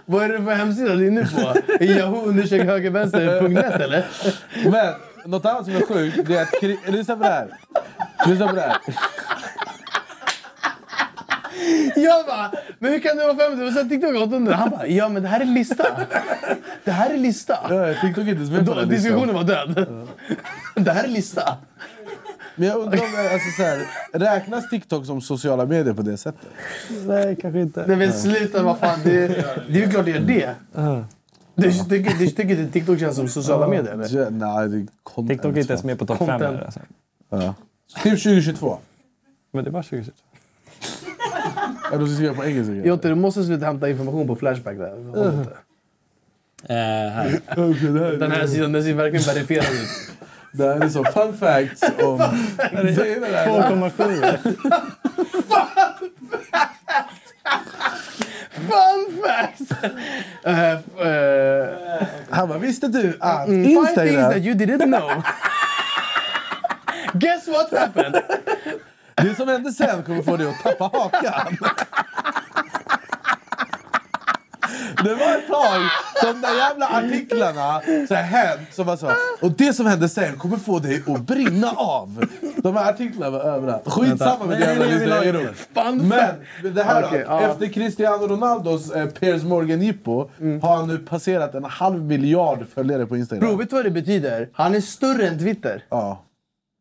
[0.07, 1.85] vad är det för hemsida du är inne på?
[1.85, 4.05] Yahoo undersök högervänster.net eller?
[4.71, 4.95] Men
[5.31, 6.51] något annat som är sjukt, det är att...
[6.61, 7.49] kri- Lyssna på det här.
[8.27, 8.77] Lyssna på det här.
[11.97, 13.67] Jag bara, men hur kan det vara 500?
[13.67, 14.55] Och sen TikTok 800.
[14.57, 15.87] Han bara, ja men det här är lista.
[16.85, 17.59] Det här är lista.
[17.71, 18.89] Ja, TikTok är inte ens med på Då, den listan.
[19.13, 19.87] diskussionen var död.
[20.75, 21.57] Det här är lista.
[22.57, 26.49] Men jag undrar om alltså, så här, räknas TikTok som sociala medier på det sättet?
[27.07, 27.85] Nej, kanske inte.
[27.87, 28.99] Nej men sluta, vad fan.
[29.05, 29.29] Det,
[29.69, 30.55] det är ju klart det gör det.
[31.55, 34.19] Du tycker, du tycker inte TikTok känns som sociala medier eller?
[34.19, 35.29] Ja, nej, det är content.
[35.29, 36.29] TikTok är inte ens med på topp 5.
[36.29, 36.63] Content.
[36.63, 36.81] Alltså.
[37.31, 37.55] Ja.
[37.87, 38.79] Skriv 2022.
[39.51, 40.13] Men det var 2022.
[41.93, 42.75] Ja, du ska skriva på engelska.
[42.75, 44.99] Jonte, du måste sluta hämta information på Flashback där.
[44.99, 45.51] Inte.
[46.69, 48.19] Eh, här.
[48.19, 50.11] Den här sidan den ser verkligen verifierad ut.
[50.57, 52.19] Det här är så fun facts om...
[52.59, 53.47] Det är det där.
[53.47, 54.55] 2,7.
[58.51, 59.73] Fun facts!
[60.47, 60.75] Uh,
[61.07, 61.69] uh,
[62.31, 65.11] Han bara, visste du att Mm, Five things that you didn't know.
[67.15, 68.23] Guess what happened?
[69.15, 71.57] Det som hände sen kommer få dig att tappa hakan.
[75.05, 75.81] Det var ett tag,
[76.23, 79.11] de där jävla artiklarna så här, hänt, som var så.
[79.43, 82.25] Och det som hände sen kommer få dig att brinna av.
[82.57, 83.83] De här artiklarna var överallt.
[83.91, 85.53] Skitsamma med det jävla.
[85.75, 87.41] Fun Men det här då, Okej, ja.
[87.41, 90.31] efter Cristiano Ronaldos eh, Piers Morgan Jippo
[90.63, 93.49] har han nu passerat en halv miljard följare på Instagram.
[93.49, 94.49] Bro, vet du vad det betyder?
[94.53, 95.85] Han är större än Twitter.
[95.89, 96.23] Ja,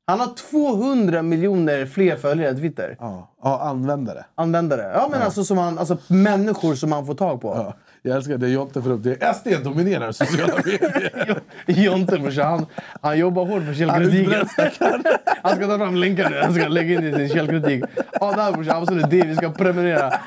[0.08, 2.98] Han har 200 miljoner fler följare än Twitter.
[3.00, 4.26] ja, ja, användare.
[4.36, 4.92] Användare.
[4.96, 7.48] Ja, men Alltså, som han, alltså människor som man får tag på.
[7.48, 7.74] Ja,
[8.06, 9.04] jag älskar det Jonte får upp.
[9.04, 11.42] Det är SD dominerar sociala medier.
[11.66, 12.66] Jonte brorsan, han,
[13.02, 14.48] han jobbar hårt för källkritiken.
[15.44, 16.40] Han ska ta fram länkar nu.
[16.42, 17.84] Han ska lägga in i sin källkritik.
[18.20, 20.20] Det här brorsan, absolut det vi ska prenumerera.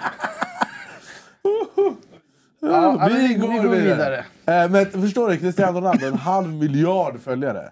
[2.60, 4.18] Ja, vi, går, vidare.
[4.46, 5.36] Eh, men förstår du?
[5.36, 7.70] Cristiano Ronaldo, en halv miljard följare.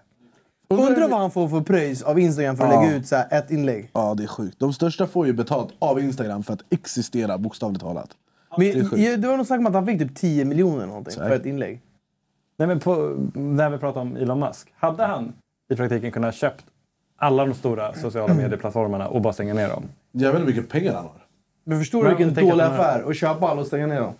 [0.69, 2.81] Undrar vad han får för pröjs av Instagram för att Ja.
[2.81, 3.89] lägga ut så ett inlägg.
[3.93, 4.59] Ja, det är sjukt.
[4.59, 8.09] De största får ju betalt av Instagram för att existera, bokstavligt talat.
[8.57, 10.87] Men, Det ja, det var något snack om att han fick typ 10 miljoner eller
[10.87, 11.81] någonting för ett inlägg.
[12.57, 14.67] Nej, men på, när vi pratar om Elon Musk.
[14.77, 15.33] Hade han
[15.73, 16.65] i praktiken kunnat köpt
[17.17, 19.83] alla de stora sociala medieplattformarna och bara stänga ner dem?
[20.11, 21.25] Jävlar hur mycket pengar han har.
[21.63, 24.13] Men förstår du vilken dålig affär att köpa alla och stänga ner dem?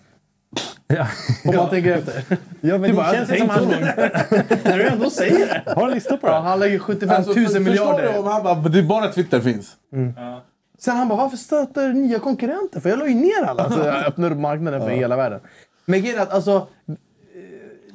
[0.87, 1.07] Ja.
[1.45, 2.23] Om man tänker efter.
[2.29, 3.67] Ja, men Du det bara, känns jag som inte han...
[4.63, 5.73] När du ändå säger det.
[5.75, 6.33] Har en lista på det?
[6.33, 8.19] Ja, han lägger 75 Alltså, 000 för- Förstår du miljarder.
[8.19, 9.75] om han bara, det är bara Twitter finns?
[10.85, 12.79] Sen han bara, varför stöter nya konkurrenter?
[12.79, 13.71] För jag la ju ner alla.
[13.71, 15.39] Så jag öppnar upp marknaden för hela världen.
[15.85, 16.67] Men grejen att alltså...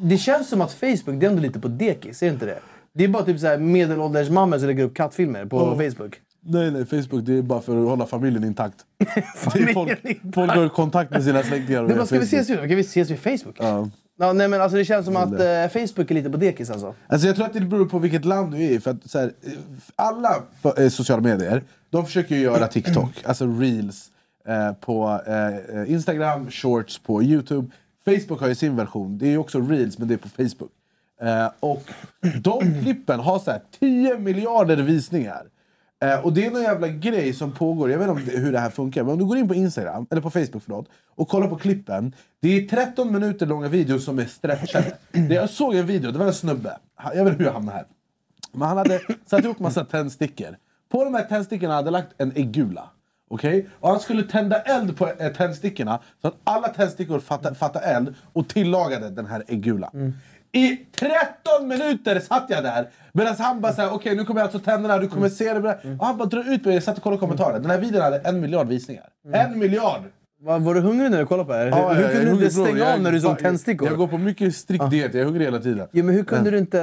[0.03, 2.59] Det känns som att Facebook, det är ändå lite på dekis, är det inte det?
[2.93, 6.20] Det är bara typ så här medelålders mammor som lägger upp kattfilmer på Facebook.
[6.41, 8.74] Nej, nej, Facebook det är bara för att hålla familjen intakt.
[9.36, 10.34] Familjen folk, intakt.
[10.34, 12.41] folk har kontakt med sina släktingar via bara, ska vi Facebook.
[12.41, 12.59] ses vid?
[12.59, 13.57] Kan vi ses vid Facebook?
[13.59, 13.88] Ja.
[14.18, 16.95] Ja, nej, men alltså, det känns som att eh, Facebook är lite på dekis alltså.
[17.07, 18.80] Alltså jag tror att det beror på vilket land du är i.
[18.80, 19.53] För att, så här, eh,
[19.97, 24.11] alla f- eh, sociala medier de försöker ju göra TikTok, alltså reels
[24.47, 27.70] eh, på eh, Instagram, shorts på Youtube.
[28.05, 30.70] Facebook har ju sin version, det är ju också reels men det är på Facebook.
[31.22, 31.82] Eh, och
[32.43, 35.43] de klippen har så här 10 miljarder visningar.
[36.03, 38.53] Eh, och det är någon jävla grej som pågår, jag vet inte om det, hur
[38.53, 41.28] det här funkar, men om du går in på Instagram, eller på Facebook förlåt, och
[41.28, 42.14] kollar på klippen.
[42.41, 44.97] Det är 13 minuter långa videos som är stretchade.
[45.12, 46.76] Det- Jag såg en video, det var en snubbe,
[47.14, 47.86] jag vet inte hur jag hamnade här.
[48.53, 50.57] Men han hade satt ihop massa tändstickor.
[50.93, 52.91] På de här tändstickorna hade jag lagt en äggula.
[53.30, 53.68] Okej?
[53.80, 58.14] Och han skulle tända eld på eh, tändstickorna så att alla tändstickor fattade, fatta eld
[58.32, 60.14] och tillagade den här äggulan.
[60.53, 64.59] I 13 minuter satt jag där medan han bara såhär, okej nu kommer jag alltså
[64.59, 65.78] tända den här, du kommer se det.
[65.99, 66.74] Och han bara drar ut mig.
[66.74, 67.61] Jag satt och kollade kommentarer.
[67.61, 69.09] Den här videon hade en miljard visningar.
[69.32, 70.01] En miljard!
[70.43, 71.66] Va, var du hungrig när du kollade på det här?
[71.66, 72.93] Ja, hur jag- kunde jag du inte stänga bror.
[72.93, 73.88] av när du Jag- såg tändstickor?
[73.88, 75.86] Jag går på mycket strikt diet, jag är hungrig hela tiden.
[75.93, 76.78] Ja, men hur kunde du inte...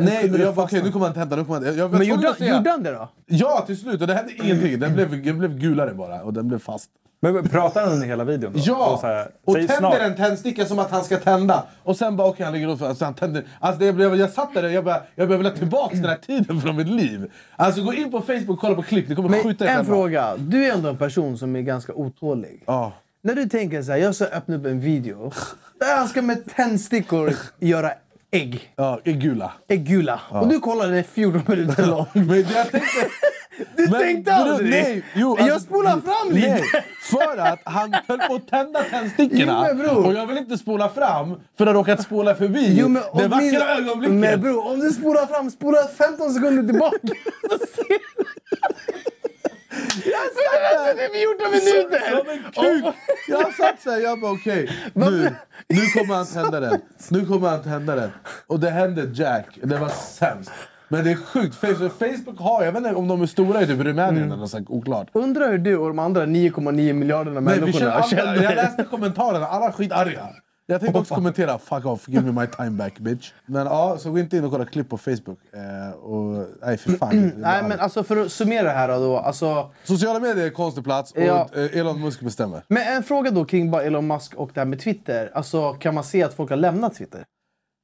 [0.00, 0.80] Nej, du jag bara, fastna?
[0.84, 3.08] nu kommer han tända, nu kommer han jag, jag Men gjorde, gjorde han det då?
[3.26, 4.00] Ja, till slut.
[4.00, 4.78] Och det hände ingenting.
[4.80, 6.90] Den blev, den blev gulare bara och den blev fast.
[7.20, 8.58] Men pratar han under hela videon då?
[8.62, 8.92] Ja!
[8.92, 10.00] Och, så här, Och tänder snart.
[10.00, 11.62] en tändsticka som att han ska tända.
[11.82, 13.44] Och sen bara okej, han ligger och alltså, han tänder.
[13.60, 16.60] Alltså, det blev, jag satt där och jag bara, jag ha tillbaka den här tiden
[16.60, 17.32] från mitt liv.
[17.56, 19.08] Alltså gå in på Facebook och kolla på klipp.
[19.08, 20.36] Ni kommer Men skjuta er en fråga.
[20.36, 22.64] Du är ändå en person som är ganska otålig.
[22.66, 22.92] Ja.
[23.22, 25.32] När du tänker så här, jag ska öppna upp en video
[25.80, 27.92] där han ska med tändstickor göra
[28.30, 28.72] ägg.
[28.76, 29.52] Ja, gula.
[29.68, 30.20] Äggula.
[30.30, 32.06] Och du kollar den är 14 minuter lång.
[32.12, 33.08] Men jag tänkte...
[33.76, 34.70] Du Men tänkte aldrig?
[34.70, 36.48] Nej, jo, jag alltså, spolar fram lite.
[36.48, 36.62] Nej,
[37.10, 39.68] för att han höll på att tända tändstickorna.
[39.84, 43.08] Jo, och jag vill inte spola fram för att råkat spola förbi Jo, men det
[43.24, 44.14] om vackra min- ögonblicket.
[44.16, 46.98] Men bror, om du spolar fram, spola 15 sekunder tillbaka.
[50.04, 52.10] Jag satt där i 14 minuter!
[52.16, 52.42] Som en
[52.82, 52.94] kuk!
[53.28, 55.34] Jag satt såhär, jag bara okej, nu,
[55.68, 56.80] nu kommer han tända den.
[57.08, 58.10] Nu kommer han tända den.
[58.46, 60.50] Och det hände Jack, det var sämst.
[60.88, 63.66] Men det är sjukt, Facebook, Facebook har, jag vet inte om de är stora i
[63.66, 64.32] typ Rumänien Mm.
[64.32, 65.08] eller något oklart.
[65.12, 68.42] Undrar hur du och de andra 9,9 miljarderna människorna alla, känner.
[68.42, 70.28] jag läste kommentarerna, alla är skitarga.
[70.70, 74.10] Jag tänkte också kommentera 'fuck off, give me my time back bitch' Men ja, så
[74.10, 75.38] gå inte in och kolla klipp på Facebook.
[75.52, 77.32] Eh, och, nej för fan.
[77.36, 79.18] Nej men alltså för att summera det här då.
[79.18, 81.48] Alltså, Sociala medier är en konstig plats och Ja.
[81.54, 82.62] eh, Elon Musk bestämmer.
[82.68, 85.30] men en fråga då kring bara Elon Musk och det här med Twitter.
[85.34, 87.24] Alltså kan man se att folk har lämnat Twitter?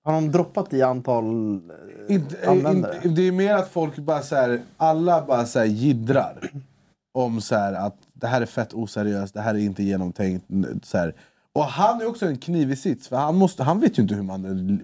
[0.04, 1.24] Har de droppat i antal
[1.54, 2.96] eh, Inte, eh, användare?
[2.96, 6.50] inte, det är mer att folk bara så här, alla bara så här jiddrar
[7.14, 10.46] om så här, att det här är fett oseriöst, det här är inte genomtänkt.
[10.82, 11.14] Så här.
[11.52, 14.22] Och han är också en knivig sits, för han, måste, han vet ju inte hur
[14.22, 14.76] man eh,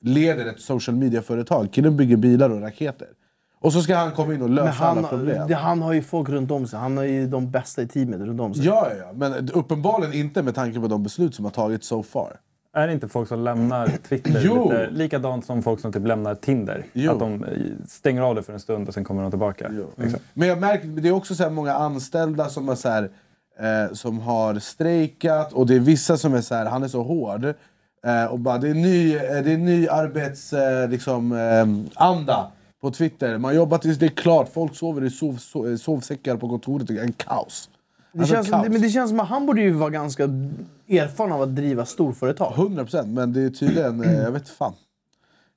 [0.00, 1.68] leder ett social media-företag.
[1.72, 3.08] Killen bygger bilar och raketer.
[3.58, 5.52] Och så ska han komma in och lösa han, alla problem.
[5.52, 6.78] han har ju folk runt om sig.
[6.78, 8.64] Han har ju de bästa i teamet runt om sig.
[8.64, 12.02] Ja, ja, ja, men uppenbarligen inte med tanke på de beslut som har tagits so
[12.02, 12.36] far.
[12.76, 14.64] Är det inte folk som lämnar Twitter Jo.
[14.64, 16.84] lite likadant som folk som typ lämnar Tinder?
[16.92, 17.12] Jo.
[17.12, 17.50] Att de eh,
[17.88, 19.68] stänger av det för en stund och sen kommer de tillbaka.
[19.96, 20.20] Liksom.
[20.34, 23.10] Men jag märker det är också så många anställda som har, så här,
[23.60, 27.02] eh, som har strejkat och det är vissa som är så här, han är så
[27.02, 27.44] hård.
[28.06, 31.66] Eh, och bara, det är ny, eh, det är ny arbets, eh, liksom, eh,
[32.80, 33.38] på Twitter.
[33.38, 34.48] Man jobbar tills det är klart.
[34.52, 36.86] Folk sover i sov, sov, sovsäckar på kontoret.
[36.88, 37.68] Det är en kaos.
[38.16, 38.68] Det Alltså, känns, kaos.
[38.68, 40.22] men det känns som att han borde ju vara ganska
[40.88, 42.52] erfaren av att driva storföretag.
[42.56, 44.04] 100 procent, men det är tydligen...
[44.04, 44.72] Eh, jag vet fan.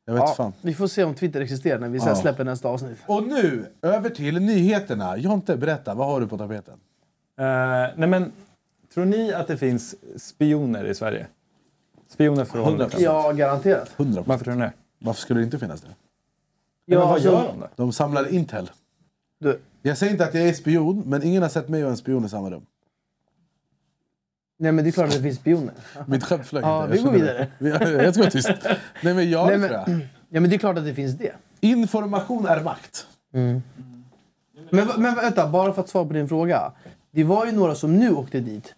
[0.06, 0.54] Jag vet Ja, fan.
[0.62, 2.16] vi får se om Twitter existerar när vi Ja.
[2.16, 2.98] släpper nästa avsnitt.
[3.06, 5.18] Och nu, över till nyheterna.
[5.18, 5.94] Jonte, berätta.
[5.94, 6.74] Vad har du på tapeten?
[7.40, 7.46] Eh,
[7.96, 8.32] nej men,
[8.94, 11.28] tror ni att det finns spioner i Sverige?
[12.10, 12.80] Spioner från...
[12.82, 12.96] 100%.
[12.98, 13.90] Ja, garanterat.
[13.98, 14.74] 100 Varför tror ni det?
[15.00, 15.88] Varför skulle det inte finnas det?
[16.86, 17.68] Ja, men vad alltså, gör de då?
[17.76, 18.72] De samlar intel.
[19.40, 21.98] Du, Jag säger inte att jag är spion, men ingen har sett mig och en
[21.98, 22.66] spion i samma rum.
[24.60, 25.74] nej men det är klart att det finns spioner.
[26.08, 26.98] Mitt skämt flög Ja, inte.
[26.98, 27.48] vi går vidare.
[27.60, 28.04] det.
[28.04, 28.50] Jag ska vara tyst.
[29.04, 30.08] Nej men jag Nej, tror men, jag.
[30.30, 31.32] ja men det är klart att det finns det.
[31.62, 33.08] Information är makt.
[33.32, 36.72] Men, va- men vänta, bara för att svara på din fråga.
[37.12, 38.74] Det var ju några som nu åkte dit.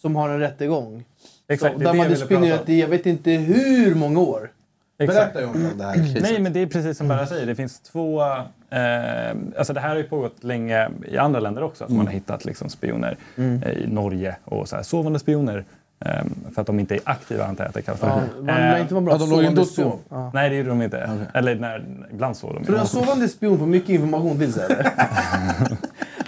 [0.00, 1.04] Som har en rättegång.
[1.48, 4.52] Exakt, så, där det man hade spenderat i jag vet inte hur många år.
[5.00, 5.32] Exakt.
[5.34, 6.22] Berätta Jonte om det här caset.
[6.22, 7.46] Nej, men det är precis som Berra säger.
[7.46, 8.22] Det finns två...
[8.22, 11.84] Eh, alltså det här har ju pågått länge i andra länder också.
[11.84, 13.62] Att man har hittat liksom spioner Mm.
[13.62, 15.64] eh, i Norge och så här, sovande spioner.
[16.04, 16.22] Eh,
[16.54, 18.06] för att de inte är aktiva antar jag att det kallas för.
[18.08, 19.90] Ja, man Eh, inte vara bra ja, de låg inte och spion.
[19.90, 19.98] sov.
[20.08, 20.30] Ja.
[20.34, 21.26] Nej, det gjorde de inte.
[21.34, 22.64] Eller när, ibland sov de.
[22.64, 24.68] Så en sovande spion får mycket information till sig?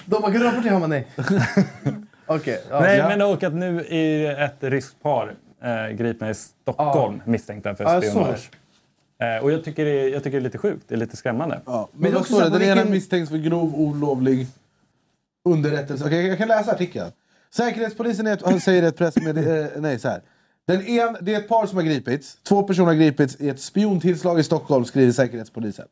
[0.04, 0.78] De bara, kan du rapportera?
[0.78, 1.06] Bara, nej.
[2.26, 2.60] Okej.
[2.70, 2.80] ja.
[2.80, 3.08] Nej, Ja.
[3.08, 8.50] men och att nu är ett ryskt par eh, gripna i Stockholm misstänkta för spionage.
[9.22, 10.84] Eh, och jag tycker, det är, jag tycker det är lite sjukt.
[10.88, 11.60] Det är lite skrämmande.
[11.66, 12.50] Ja, Men men står det?
[12.50, 14.46] här, Den ena misstänks för grov olovlig
[15.44, 16.04] underrättelse.
[16.04, 17.10] Okej, jag kan läsa artikeln.
[17.54, 19.70] Säkerhetspolisen är säger i ett pressmeddelande...
[19.74, 20.22] Eh, nej, så här.
[20.66, 22.36] Den en, det är ett par som har gripits.
[22.42, 25.86] Två personer har gripits i ett spiontillslag i Stockholm, skriver Säkerhetspolisen.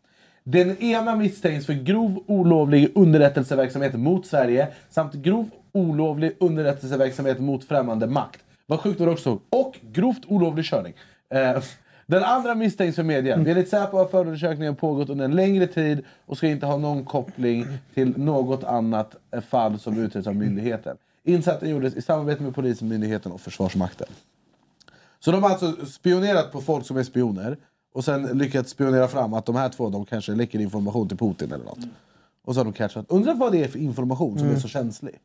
[0.44, 8.06] Den ena misstänks för grov olovlig underrättelseverksamhet mot Sverige samt grov olovlig underrättelseverksamhet mot främmande
[8.06, 8.40] makt.
[8.66, 9.38] Vad sjukt var det också.
[9.50, 10.94] Och grovt olovlig körning.
[11.34, 11.62] Eh,
[12.10, 13.48] Den andra misstänks för medhjälp.
[13.48, 17.66] Enligt Säpo har förundersökningen pågått under en längre tid och ska inte ha någon koppling
[17.94, 19.16] till något annat
[19.48, 20.96] fall som utreds av myndigheten.
[21.24, 24.06] Insatsen gjordes i samarbete med polisen, myndigheten och Försvarsmakten.
[25.20, 27.56] Så de har alltså spionerat på folk som är spioner
[27.94, 31.52] och sen lyckats spionera fram att de här två de kanske läcker information till Putin
[31.52, 31.84] eller något.
[32.44, 33.06] Och så har de catchat.
[33.08, 35.18] Undrar vad det är för information som är så känslig?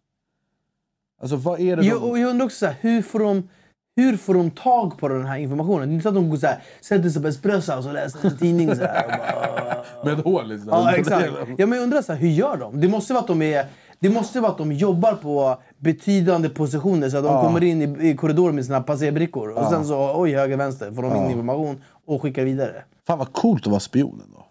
[1.21, 1.87] Alltså vad är det de...
[1.87, 3.49] Jag, jag undrar också så här, hur får de...
[3.95, 5.87] Hur får de tag på den här informationen?
[5.87, 7.91] Det är inte så att de går så här, sätter sig på espresso och så
[7.91, 8.75] läser en tidning.
[8.75, 9.75] Så här, och bara,
[10.05, 10.69] Med ett hål liksom.
[10.71, 11.29] Ja, exakt.
[11.57, 12.81] Ja, men jag undrar så här, hur gör de?
[12.81, 13.65] Det måste vara att de är...
[13.99, 18.09] Det måste vara att de jobbar på betydande positioner så att de kommer in i,
[18.09, 19.49] i korridoren med sina passerbrickor.
[19.49, 22.83] Och sen så, oj, höger, vänster, får de in information och skickar vidare.
[23.07, 24.45] Fan vad coolt att vara spionen då.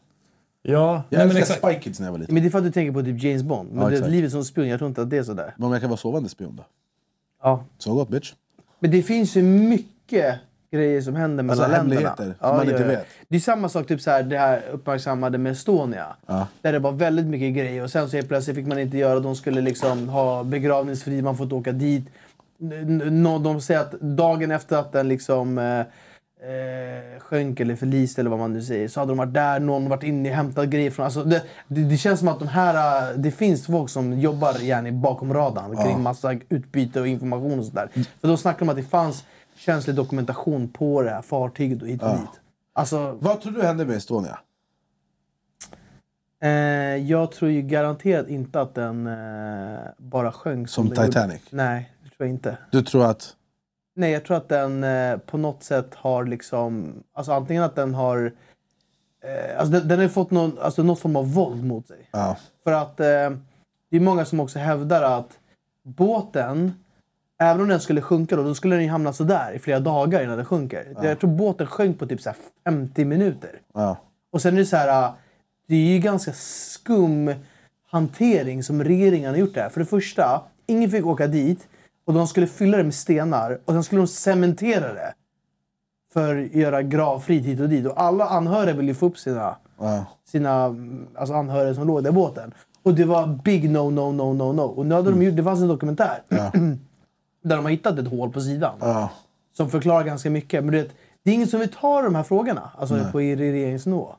[0.62, 0.72] Ja,
[1.08, 1.74] Jag nej, men älskade exakt.
[1.74, 2.34] Spy Kids när jag var liten.
[2.34, 3.72] Men det är för att du tänker på typ James Bond.
[3.72, 5.54] Men Ja, det, livet som spion, jag tror inte att det är sådär.
[5.56, 6.64] Men om jag kan vara sovande spion då?
[7.42, 7.64] Ja.
[7.78, 8.32] Så gott bitch.
[8.84, 10.34] Men det finns ju mycket
[10.70, 12.16] grejer som händer mellan Alltså, länderna.
[12.16, 13.06] som man inte vet.
[13.28, 16.06] Det är samma sak, typ så här, det här uppmärksammade med Estonia.
[16.62, 19.20] Där det var väldigt mycket grejer och sen så helt plötsligt fick man inte göra,
[19.20, 22.04] de skulle liksom ha begravningsfri, man får inte åka dit.
[23.42, 25.58] De säger att dagen efter att den liksom
[26.44, 29.88] eh, sjönk eller förliste eller vad man nu säger så hade de varit där, någon
[29.88, 31.04] varit inne och hämtat grejer från...
[31.04, 34.54] Alltså det, det, det känns som att de här, eh, det finns folk som jobbar
[34.60, 37.88] gärna bakom radarn kring massa utbyte och information och sådär.
[38.20, 39.24] För då snackar de att det fanns
[39.56, 42.40] känslig dokumentation på det här fartyget och hit och dit.
[42.72, 44.38] Alltså, Vad tror du hände med Estonia?
[46.42, 46.50] eh,
[46.96, 51.06] jag tror ju garanterat inte att den eh, bara sjönk Som gjorde.
[51.06, 51.42] Titanic?
[51.50, 52.58] Nej, det tror jag inte.
[52.70, 53.36] Du tror att...
[53.94, 56.94] Nej, jag tror att den eh, på något sätt har liksom...
[57.12, 58.32] Alltså antingen att den har...
[59.24, 62.08] Eh, alltså den, den har fått någon, alltså något form av våld mot sig.
[62.10, 62.36] Ja.
[62.64, 63.30] För att eh,
[63.90, 65.38] det är många som också hävdar att
[65.82, 66.84] båten,
[67.38, 70.22] även om den skulle sjunka då, då skulle den ju hamna sådär i flera dagar
[70.22, 70.96] innan den sjunker.
[71.02, 73.50] Jag tror båten sjönk på typ så här 50 minuter.
[73.74, 73.96] Ja.
[74.30, 75.12] Och sen är det så här, äh,
[75.66, 77.34] det är ju ganska skum
[77.90, 79.68] hantering som regeringen har gjort där.
[79.68, 81.68] För det första, ingen fick åka dit
[82.06, 85.14] och de skulle fylla det med stenar och sen skulle de cementera det.
[86.12, 87.86] För att göra gravfrid hit och dit.
[87.86, 90.04] Och alla anhöriga ville ju få upp sina, Ja.
[90.24, 92.54] sina mm, alltså anhöriga som låg där i båten.
[92.82, 94.62] Och det var big no, no, no, no, no.
[94.62, 96.22] Och nu hade de gjort, det fanns en dokumentär.
[97.42, 98.74] där de har hittat ett hål på sidan.
[98.80, 99.10] Ja.
[99.56, 100.64] Som förklarar ganska mycket.
[100.64, 100.90] Men du vet,
[101.24, 104.14] det är ingen som vill ta de här frågorna alltså på regeringsnivå.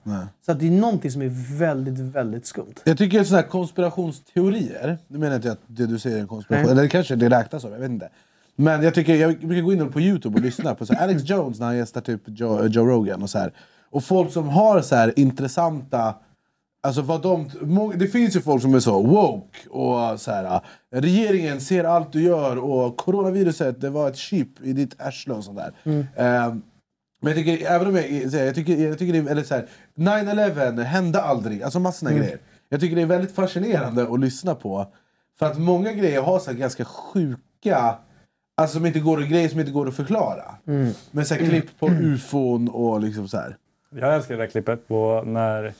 [0.46, 2.74] Så att det är någonting som är väldigt, väldigt skumt.
[2.84, 6.28] Jag tycker sådana här konspirationsteorier, nu menar jag inte att det du säger är en
[6.28, 6.72] konspiration, Nej.
[6.72, 8.10] eller kanske det räknas som, jag vet inte.
[8.56, 11.60] Men jag tycker, jag brukar gå in på Youtube och lyssna på så Alex Jones
[11.60, 13.54] när han gästar typ Joe, Joe Rogan och så här.
[13.90, 16.16] Och folk som har så här intressanta
[16.82, 17.50] Alltså vad de,
[17.96, 20.62] det finns ju folk som är så woke och så här.
[20.92, 25.44] Regeringen ser allt du gör och coronaviruset det var ett chip i ditt arsle och
[25.44, 25.74] sånt där.
[26.16, 26.62] Ehm,
[27.22, 29.68] men jag tycker, även om jag, jag tycker, jag tycker det är väldigt så här,
[29.96, 32.38] 9-11 hände aldrig, alltså massor av grejer.
[32.70, 34.88] Jag tycker det är väldigt fascinerande att lyssna på.
[35.40, 37.96] För att många grejer har så här ganska sjuka,
[38.58, 40.56] alltså som inte går, grejer som inte går att förklara.
[41.12, 43.58] Men så här, klipp på ufon och liksom så här.
[43.96, 45.74] Jag älskar det där klippet på när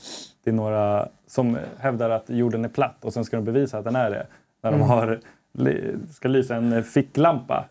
[0.44, 3.84] det är några som hävdar att jorden är platt och sen ska de bevisa att
[3.84, 4.26] den är det.
[4.62, 5.20] När de har,
[5.54, 7.64] li- ska lysa en ficklampa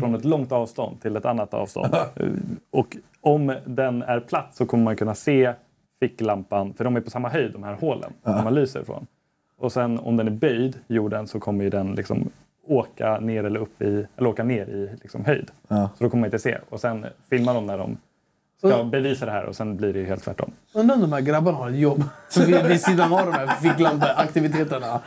[0.00, 1.94] från ett långt avstånd till ett annat avstånd.
[2.70, 5.52] och om den är platt så kommer man kunna se
[6.00, 9.06] ficklampan, för de är på samma höjd de här hålen där man lyser ifrån.
[9.58, 12.30] Och sen om den är böjd, jorden, så kommer den liksom
[12.66, 15.50] åka ner eller upp i, eller åka ner i liksom höjd.
[15.68, 16.58] Så då kommer man inte se.
[16.68, 17.96] Och sen filmar de när de
[18.70, 20.50] ska bevisa det här och sen blir det ju helt tvärtom.
[20.72, 22.04] Undrar om de här grabbarna har ett jobb
[22.46, 25.00] vid, vid sidan av de här ficklampeaktiviteterna.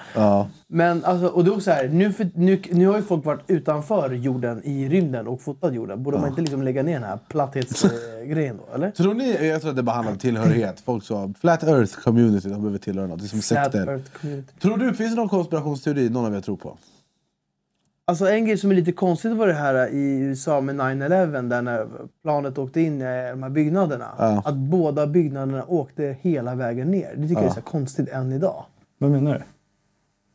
[0.67, 3.25] Men alltså, och det är också så här, nu, för, nu, nu har ju folk
[3.25, 6.03] varit utanför jorden i rymden och fotat jorden.
[6.03, 8.75] Borde man inte liksom lägga ner den här platthetsgrejen då?
[8.75, 8.91] Eller?
[8.91, 10.79] Tror ni, jag tror att det bara handlar om tillhörighet.
[10.85, 13.19] Folk sa Flat Earth community, de behöver tillhöra något.
[13.19, 13.87] Det är som Flat sekter.
[13.87, 14.53] Earth community.
[14.61, 16.77] Tror du, finns det någon konspirationsteori någon av er tror på?
[18.09, 21.61] Alltså en grej som är lite konstigt var det här i USA med 9-11 där
[21.61, 21.87] när
[22.23, 24.15] planet åkte in i de här byggnaderna.
[24.17, 24.41] Ja.
[24.45, 27.13] Att båda byggnaderna åkte hela vägen ner.
[27.15, 28.65] Det tycker jag är så konstigt än idag.
[28.97, 29.43] Vad menar du?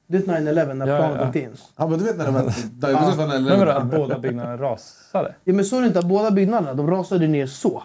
[0.07, 1.27] Du vet 9-11 när Ja, planet ja.
[1.27, 1.51] åkte in?
[1.77, 2.35] Ja men du vet när de...
[2.35, 3.27] Ja.
[3.27, 5.35] Men vadå, att båda byggnaderna rasade?
[5.45, 7.83] Ja, men såg du inte att båda byggnaderna de rasade ner så?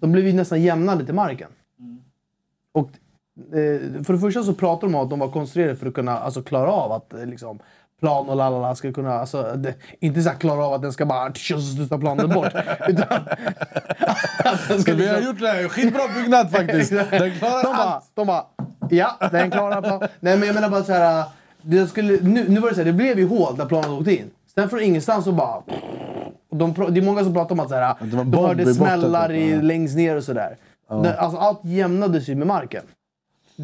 [0.00, 1.48] De blev ju nästan jämnade till marken.
[2.72, 2.88] Och
[3.56, 6.18] eh, för det första så pratar de om att de var konstruerade för att kunna
[6.18, 7.58] alltså, klara av att eh, liksom,
[8.02, 9.14] plan och lalala ska kunna...
[9.14, 12.52] Alltså, det, inte så här klara av att den ska bara studsa planet bort.
[12.88, 13.06] utan
[14.44, 16.90] att den ska Vi har liksom- gjort det här, skitbra byggnad faktiskt.
[17.10, 18.04] Den klarar de bara, allt.
[18.14, 18.44] de bara,
[18.90, 20.00] ja, den klarar plan.
[20.20, 21.24] Nej men jag menar bara så här.
[21.62, 24.16] Det skulle, nu, nu var det så här, det blev ju hål där planet åkte
[24.16, 24.30] in.
[24.54, 25.56] Sen från ingenstans så bara...
[26.50, 28.74] Och de, det är många som pratar om att så här, det var de hörde
[28.74, 29.60] smällar typ, i, ja.
[29.60, 30.56] längst ner och sådär.
[31.02, 32.82] Det- Alltså, allt jämnades ju med marken.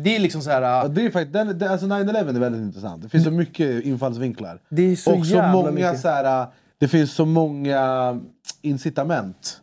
[0.04, 0.62] Det är liksom så här...
[0.62, 3.02] Ja, det är faktiskt, den, den, alltså 9-11 är väldigt intressant.
[3.02, 4.60] Det finns så mycket infallsvinklar.
[4.68, 6.00] Det är så och så många, mycket.
[6.00, 6.46] så här,
[6.78, 8.20] det finns så många
[8.62, 9.60] incitament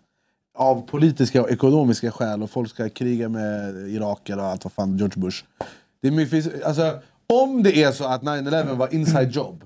[0.58, 4.98] av politiska och ekonomiska skäl och folk ska kriga med iraker och allt vad fan,
[4.98, 5.44] George Bush.
[6.02, 9.64] Det är mycket, alltså, om det är så att 9-11 var inside job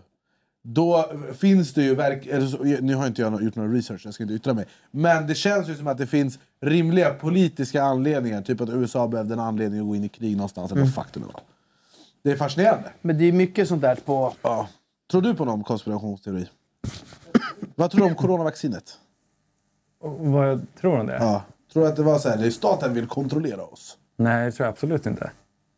[0.74, 2.26] då finns det ju verk...
[2.28, 4.65] eller så- Nu har inte jag gjort någon research, jag ska inte yttra mig.
[4.91, 8.41] Men det känns ju som att det finns rimliga politiska anledningar.
[8.41, 10.72] Typ att USA behövde en anledning att gå in i krig någonstans.
[10.72, 11.41] Eller vad fuck det nu var.
[12.24, 12.91] Det är fascinerande.
[13.01, 14.34] Men det är mycket sånt där på...
[14.41, 14.67] Ja.
[15.11, 16.49] Tror du på någon konspirationsteori?
[17.76, 18.97] Vad tror du om coronavaccinet?
[20.01, 21.17] Vad jag tror om det?
[21.20, 21.43] Ja.
[21.74, 23.97] Tror du att det var så här, staten vill kontrollera oss?
[24.17, 25.32] Nej, det tror jag absolut inte.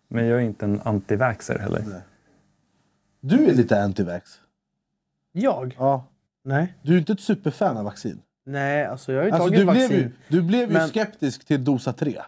[0.07, 2.01] Men jag är inte en antivaxer heller.
[3.21, 4.21] Du är lite anti-vax.
[5.31, 5.75] Jag?
[5.79, 6.03] Ja.
[6.43, 6.73] Nej.
[6.81, 8.21] Du är inte ett superfan av vaccin.
[8.45, 9.87] Nej, alltså jag har ju Alltså, tagit du, vaccin.
[9.87, 12.21] blev ju, du blev ju Men- skeptisk till dosa 3.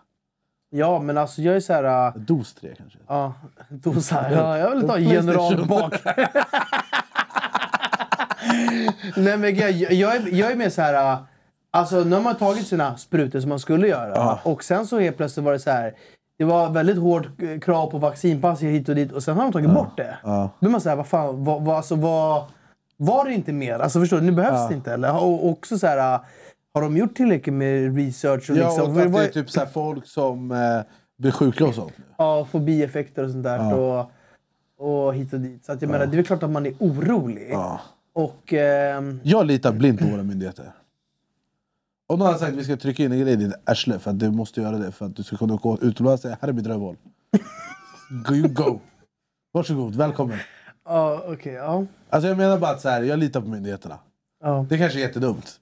[0.70, 2.08] Ja, men alltså jag är så här...
[2.08, 2.99] äh, Dos 3 kanske?
[3.08, 3.34] Ja,
[3.70, 4.32] dosa.
[4.32, 5.26] Ja, jag vill ta PlayStation.
[5.28, 5.93] generalbak.
[9.16, 11.12] Nej men jag, jag, är, jag är mer så här...
[11.14, 11.20] äh,
[11.76, 14.39] Alltså nu har man tagit sina sprutor som man skulle göra.
[14.43, 15.93] Och sen så helt plötsligt var det så här.
[16.38, 19.51] Det var väldigt hårt eh, krav på vaccinpass hit och dit och sen har de
[19.51, 20.18] tagit bort det.
[20.60, 22.43] Då är man såhär, vad fan, vad, vad, alltså, vad,
[22.97, 23.79] var det inte mer?
[23.79, 25.13] Alltså förstår du, nu behövs det inte eller?
[25.15, 26.21] Och och också så här, äh,
[26.73, 28.49] har de gjort tillräckligt med research?
[28.49, 30.81] Och Ja, liksom, och att det är typ så här folk som eh,
[31.17, 31.93] blir sjuka och sånt.
[32.17, 33.73] Ja, få bieffekter och sånt där.
[33.79, 34.11] Och,
[34.77, 35.65] och hit och dit.
[35.65, 37.55] Så att jag menar, det är klart att man är orolig.
[38.13, 38.53] Och...
[38.53, 40.71] ehm, Jag litar blint på våra myndigheter.
[42.07, 44.11] Om någon hade sagt att vi ska trycka in en grej i ditt arsle för
[44.11, 46.21] att du måste göra det för att du ska kunna gå utomlands.
[46.21, 46.95] säger jag, Här är mitt rövhål.
[48.27, 48.79] Go, you go.
[49.51, 50.37] Varsågod, välkommen.
[50.86, 51.53] Ja, okej.
[51.53, 51.86] ja.
[52.09, 53.99] Alltså jag menar bara att så här, jag litar på myndigheterna.
[54.43, 54.65] Ja.
[54.69, 55.59] Det kanske är jättedumt.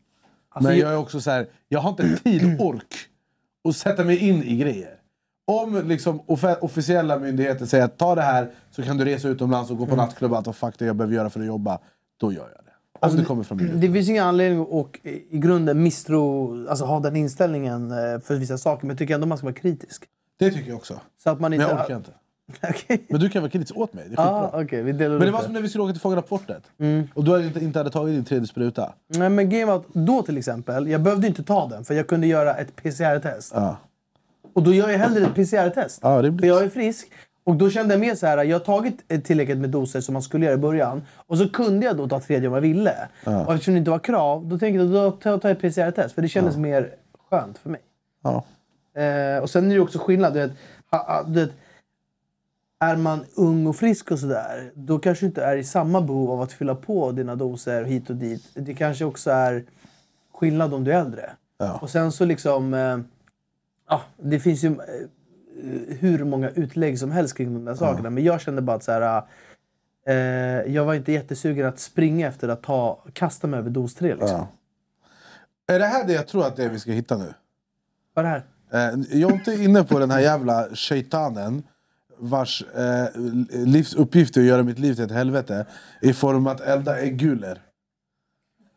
[0.50, 2.96] Alltså, men jag- är också så här, jag har inte tid och ork
[3.70, 4.96] att sätta mig in i grejer.
[5.48, 9.72] Om liksom offe- officiella myndigheter säger att ta det här så kan du resa utomlands
[9.72, 10.06] och gå på Mm.
[10.06, 11.80] nattklubb och allt vad fuck det är jag behöver göra för att jobba.
[12.18, 13.08] Då gör jag det.
[13.08, 13.88] Om det kommer från myndigheter.
[13.88, 18.58] Det finns ingen anledning att i grunden misstro, alltså ha den inställningen eh, för vissa
[18.58, 18.82] saker.
[18.82, 20.04] Men jag tycker ändå man ska vara kritisk.
[20.40, 21.00] Det tycker jag också.
[21.24, 21.74] Så att man Men inte...
[21.74, 22.12] jag orkar inte.
[22.70, 23.06] Okej.
[23.10, 24.04] Men du kan vara kritisk åt mig.
[24.08, 24.62] Det är skitbra.
[24.62, 24.84] okej.
[24.84, 26.64] vi delar Men det var som när vi skulle åka till Fångarna på fortet.
[26.80, 27.08] Mm.
[27.14, 28.94] Och du hade inte, inte hade tagit din tredje spruta.
[29.08, 32.28] Nej, men var att då till exempel, jag behövde inte ta den för jag kunde
[32.28, 33.52] göra ett PCR-test.
[33.56, 33.78] Ja.
[34.54, 36.00] Och då gör jag hellre ett PCR-test.
[36.04, 37.08] Ja, det blir- För jag är frisk.
[37.44, 40.14] Och då kände jag mer så här, jag har tagit eh, tillräckligt med doser som
[40.14, 41.02] man skulle göra i början.
[41.16, 42.96] Och så kunde jag då ta tredje om jag ville.
[43.26, 46.16] Och eftersom det inte var krav, då tänkte jag då tar jag ett PCR-test.
[46.16, 46.90] För det kändes mer
[47.30, 47.82] skönt för mig.
[48.96, 50.34] Eh, och sen är det också skillnad.
[50.34, 50.52] Du vet,
[50.92, 51.52] ha, ha, du vet,
[52.82, 56.32] är man ung och frisk och sådär, då kanske du inte är i samma behov
[56.32, 58.44] av att fylla på dina doser hit och dit.
[58.54, 59.66] Det kanske också är
[60.34, 61.32] skillnad om du är äldre.
[61.58, 61.80] Ja.
[61.82, 62.74] Och sen så liksom...
[62.74, 63.00] Eh,
[63.90, 68.10] ja, det finns ju eh, hur många utlägg som helst kring de där sakerna.
[68.10, 69.24] Men jag kände bara att så här,
[70.08, 70.16] eh,
[70.74, 74.16] jag var inte jättesugen att springa efter att ta, kasta mig över dos 3.
[74.16, 74.30] Liksom.
[74.30, 74.48] Ja.
[75.76, 77.34] Är det här det jag tror att det är vi ska hitta nu?
[78.14, 78.94] Vad är det här?
[78.94, 81.64] Eh, Jag är inte inne på den här jävla shaitanen
[82.22, 83.06] vars eh,
[83.52, 85.66] livsuppgift är att göra mitt liv till ett helvete
[86.02, 87.62] i form att elda ägguler.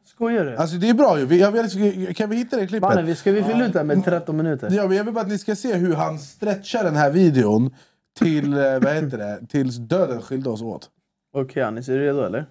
[0.06, 0.56] Skojar du?
[0.56, 1.36] Alltså det är bra ju.
[1.36, 2.88] Jag vill, kan vi hitta det klippet?
[2.88, 4.70] Mannen, vi ska vi fylla ut det här med 13 minuter?
[4.70, 7.74] Ja, men jag vill bara att ni ska se hur han stretchar den här videon
[8.18, 10.90] till, eh, vad heter det, tills döden skilde oss åt.
[11.36, 12.46] Okej Anis, är du redo eller?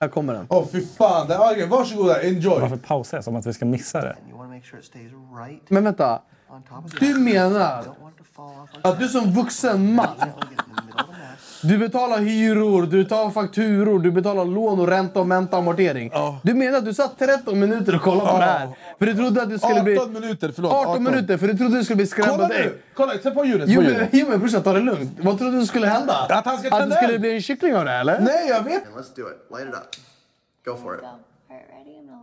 [0.00, 0.46] Här kommer den.
[0.48, 1.28] Åh fy fan!
[1.28, 2.60] Det, okay, varsågoda, enjoy!
[2.60, 4.16] Varför pausar jag som att vi ska missa det?
[5.68, 6.22] Men vänta.
[7.00, 7.84] Du menar
[8.82, 10.08] att du som vuxen man,
[11.62, 16.12] du betalar hyror, du tar fakturor, du betalar lån och ränta och menta och amortering.
[16.42, 18.68] Du menar att du satt 13 minuter och kollade på det här?
[18.98, 19.98] För du trodde att du skulle bli...
[19.98, 20.72] 18 minuter, förlåt.
[20.72, 22.78] 18 minuter, för du trodde du skulle bli Kolla skrämd nu!
[22.94, 23.68] Kolla, sätt på ljudet.
[23.68, 25.10] Jo men, jo, men brorsan, ta det lugnt.
[25.20, 26.26] Vad trodde du skulle hända?
[26.28, 28.20] Att han ska Att det skulle bli en kyckling av det eller?
[28.20, 28.86] Nej, jag vet!
[28.86, 29.50] And let's do it.
[29.50, 29.96] Light it up.
[30.64, 31.00] Go for it.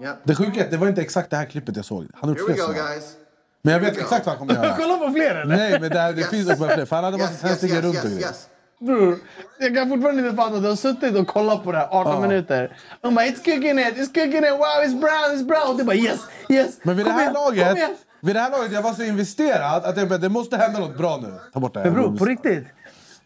[0.03, 0.15] Yep.
[0.23, 2.07] Det sjuka är att det var inte exakt det här klippet jag såg.
[2.13, 2.89] Han har Here gjort we fler go, sådana.
[2.93, 3.15] guys.
[3.61, 4.75] Men jag vet exakt vad han kommer göra.
[4.79, 5.57] Kolla på fler eller?
[5.57, 6.85] Nej, men det, här, det finns också fler.
[6.85, 8.27] För han hade massa Yes, yes, tändstickor yes, runt och yes, grejer.
[8.27, 8.47] yes.
[8.81, 9.17] Bror,
[9.59, 12.21] jag kan fortfarande inte fatta att du har suttit och kollat på det här 18
[12.21, 12.77] minuter.
[13.01, 15.69] De bara “It's cooking it, it's cooking it, wow it's brown, it's brown”.
[15.69, 16.79] Och du bara “Yes, yes”.
[16.83, 17.89] Men vid det här igen, laget, igen.
[18.21, 20.97] vid det här laget jag var så investerad att jag bara, det måste hända något
[20.97, 21.33] bra nu.
[21.53, 21.91] Ta bort det här.
[21.91, 22.63] Men bror, på riktigt.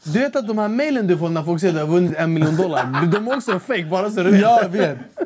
[0.04, 2.18] Du vet att de här mailen du får när folk säger att du har vunnit
[2.18, 4.42] en miljon dollar, de är också fake bara så du vet.
[4.42, 4.98] Ja, jag vet.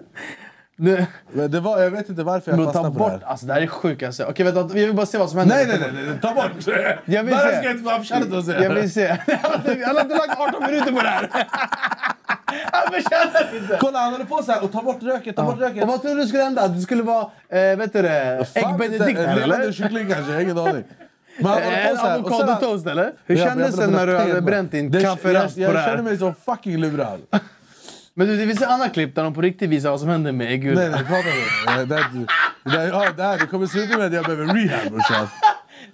[0.82, 3.22] Du, Men det var, jag vet inte varför jag ta fastnade på det bort.
[3.24, 3.30] här.
[3.32, 4.26] Alltså det här är sjukaste.
[4.26, 5.56] Okej vänta, vi vill bara se vad som händer.
[5.56, 6.52] Nej, nej, nej, nej, ta bort!
[7.06, 7.40] Jag vill se.
[7.40, 9.08] ska jag inte få avkärret att Jag vill se.
[9.08, 11.30] Han har inte- lagt 18 minuter på det här.
[12.72, 13.78] Han förtjänar inte!
[13.80, 15.84] Kolla han håller på så här och tar bort röken, tar bort röken.
[15.84, 16.68] Och vad trodde du skulle hända?
[16.68, 19.72] Du skulle vara, eh, vet du det, Fan, ägg benedict inte- här Levande eller?
[19.74, 20.84] kyckling kanske, jag har ingen aning.
[21.38, 23.12] Men han håller på En så här, och sen- avokadotoast eller?
[23.26, 25.80] Hur Ja, kändes jag det när du hade bränt din Det- kafferast jag, på det
[25.80, 25.90] jag här?
[25.98, 27.20] känner mig så fucking lurad.
[28.20, 30.32] Men du, det finns ett annat klipp där de på riktigt visar vad som händer
[30.32, 30.76] med äggulan.
[30.76, 31.96] Nej, nej, prata med det.
[31.96, 35.28] Det, det, ja, det, här, det kommer sluta med att jag behöver rehab brorsan.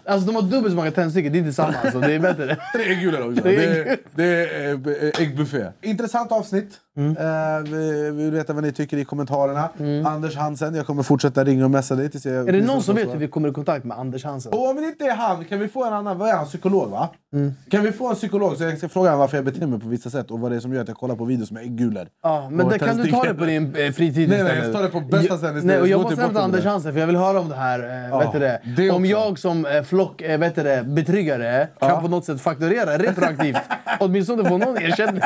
[0.06, 2.00] Alltså de har dubbelt så många tändstickor, det är inte samma alltså.
[2.00, 2.58] Det är bättre.
[2.74, 3.44] Det är äggulor också.
[3.44, 4.74] Det är det är
[5.04, 5.66] eh, äggbuffé.
[5.82, 6.80] Intressant avsnitt.
[6.98, 7.18] Mm.
[7.18, 9.70] Eh, vi vi vill veta vad ni tycker i kommentarerna.
[10.10, 12.50] Anders Hansen, jag kommer fortsätta ringa och messa dig tills jag...
[12.50, 14.54] Är det någon som vet hur vi kommer i kontakt med Anders Hansen?
[14.54, 16.18] Och om det inte är han, kan vi få en annan...
[16.18, 16.46] Vad är han?
[16.46, 17.10] Psykolog va?
[17.34, 17.54] Mm.
[17.70, 19.88] Kan vi få en psykolog så jag ska fråga honom varför jag beter mig på
[19.88, 22.08] vissa sätt och vad det är som gör att jag kollar på videos med äggulor.
[22.24, 24.84] Ja, men det kan du ta det på din eh, fritid Nej, nej, jag tar
[24.84, 25.64] det på bästa stället istället.
[25.64, 26.66] Nej, och jag måste hämta Anders.
[26.66, 27.80] Hansen för jag vill höra om det här.
[27.80, 28.62] Eh, Ja, vet du det?
[28.78, 29.12] det om också.
[29.12, 33.58] jag som eh, flock, eh, vet du det, betryggare kan på något sätt fakturera retroaktivt.
[34.00, 35.22] Åtminstone få någon ersättning.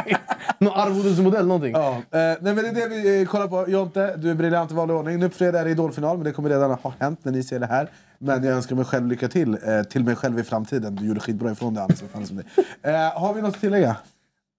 [0.59, 1.82] någon arvodesmodell, någonting.
[2.12, 3.70] Ja, eh, nej, men det är det vi eh, kollar på.
[3.72, 5.20] Jonte, du är briljant i vanlig ordning.
[5.20, 7.60] Nu på fredag är det Idolfinal, men det kommer redan ha hänt när ni ser
[7.60, 7.89] det här.
[8.18, 9.57] Men jag önskar mig själv lycka till.
[9.66, 10.95] Eh, till mig själv i framtiden.
[10.95, 12.01] Du gjorde skitbra ifrån dig, Anders.
[12.01, 12.89] Vad fan som det.
[12.91, 13.97] Eh, har vi något att tillägga?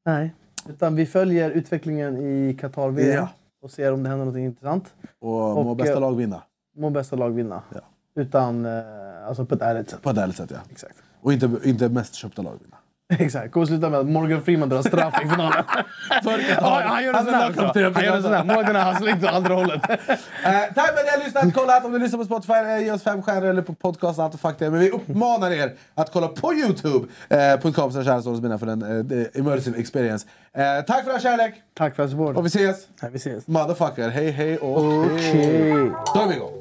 [0.06, 0.34] Nej.
[0.68, 3.28] Utan vi följer utvecklingen i Qatar-VM Ja.
[3.62, 4.84] och ser om det händer något intressant.
[5.18, 6.42] Och, Och, må bästa eh, lag vinna.
[6.76, 7.62] Må bästa lag vinna.
[7.74, 7.80] Ja.
[8.22, 8.66] Utan,
[9.26, 10.02] alltså på ett ärligt sätt.
[10.02, 10.58] På ett ärligt sätt, ja.
[10.70, 10.96] Exakt.
[11.20, 12.76] Och inte, inte mest köpta lag vinna.
[13.18, 13.52] Exakt.
[13.52, 15.64] Kommer sluta med att Morgan Freeman drar straff i finalen.
[16.60, 17.94] ja, han gör en Han sån är här lagkapten också.
[17.94, 18.44] för Han gör en sån här.
[18.44, 19.82] Målvakterna har slängt åt andra hållet.
[20.44, 21.54] Eh, tack för att ni har lyssnat!
[21.54, 24.18] Kolla att om ni lyssnar på Spotify, eh, ge oss fem stjärnor eller på podcast
[24.18, 24.70] allt och det.
[24.70, 30.26] Men vi uppmanar er att kolla på Youtube.com eh, för en eh, immersive experience.
[30.52, 31.54] Eh, tack för er kärlek!
[31.74, 32.36] Tack för support.
[32.36, 32.76] Och vi ses!
[33.02, 33.46] Nej, vi ses.
[33.46, 35.16] Motherfucker, hej hej och Okej.
[35.18, 35.92] hej!
[36.14, 36.60] Då är vi igång!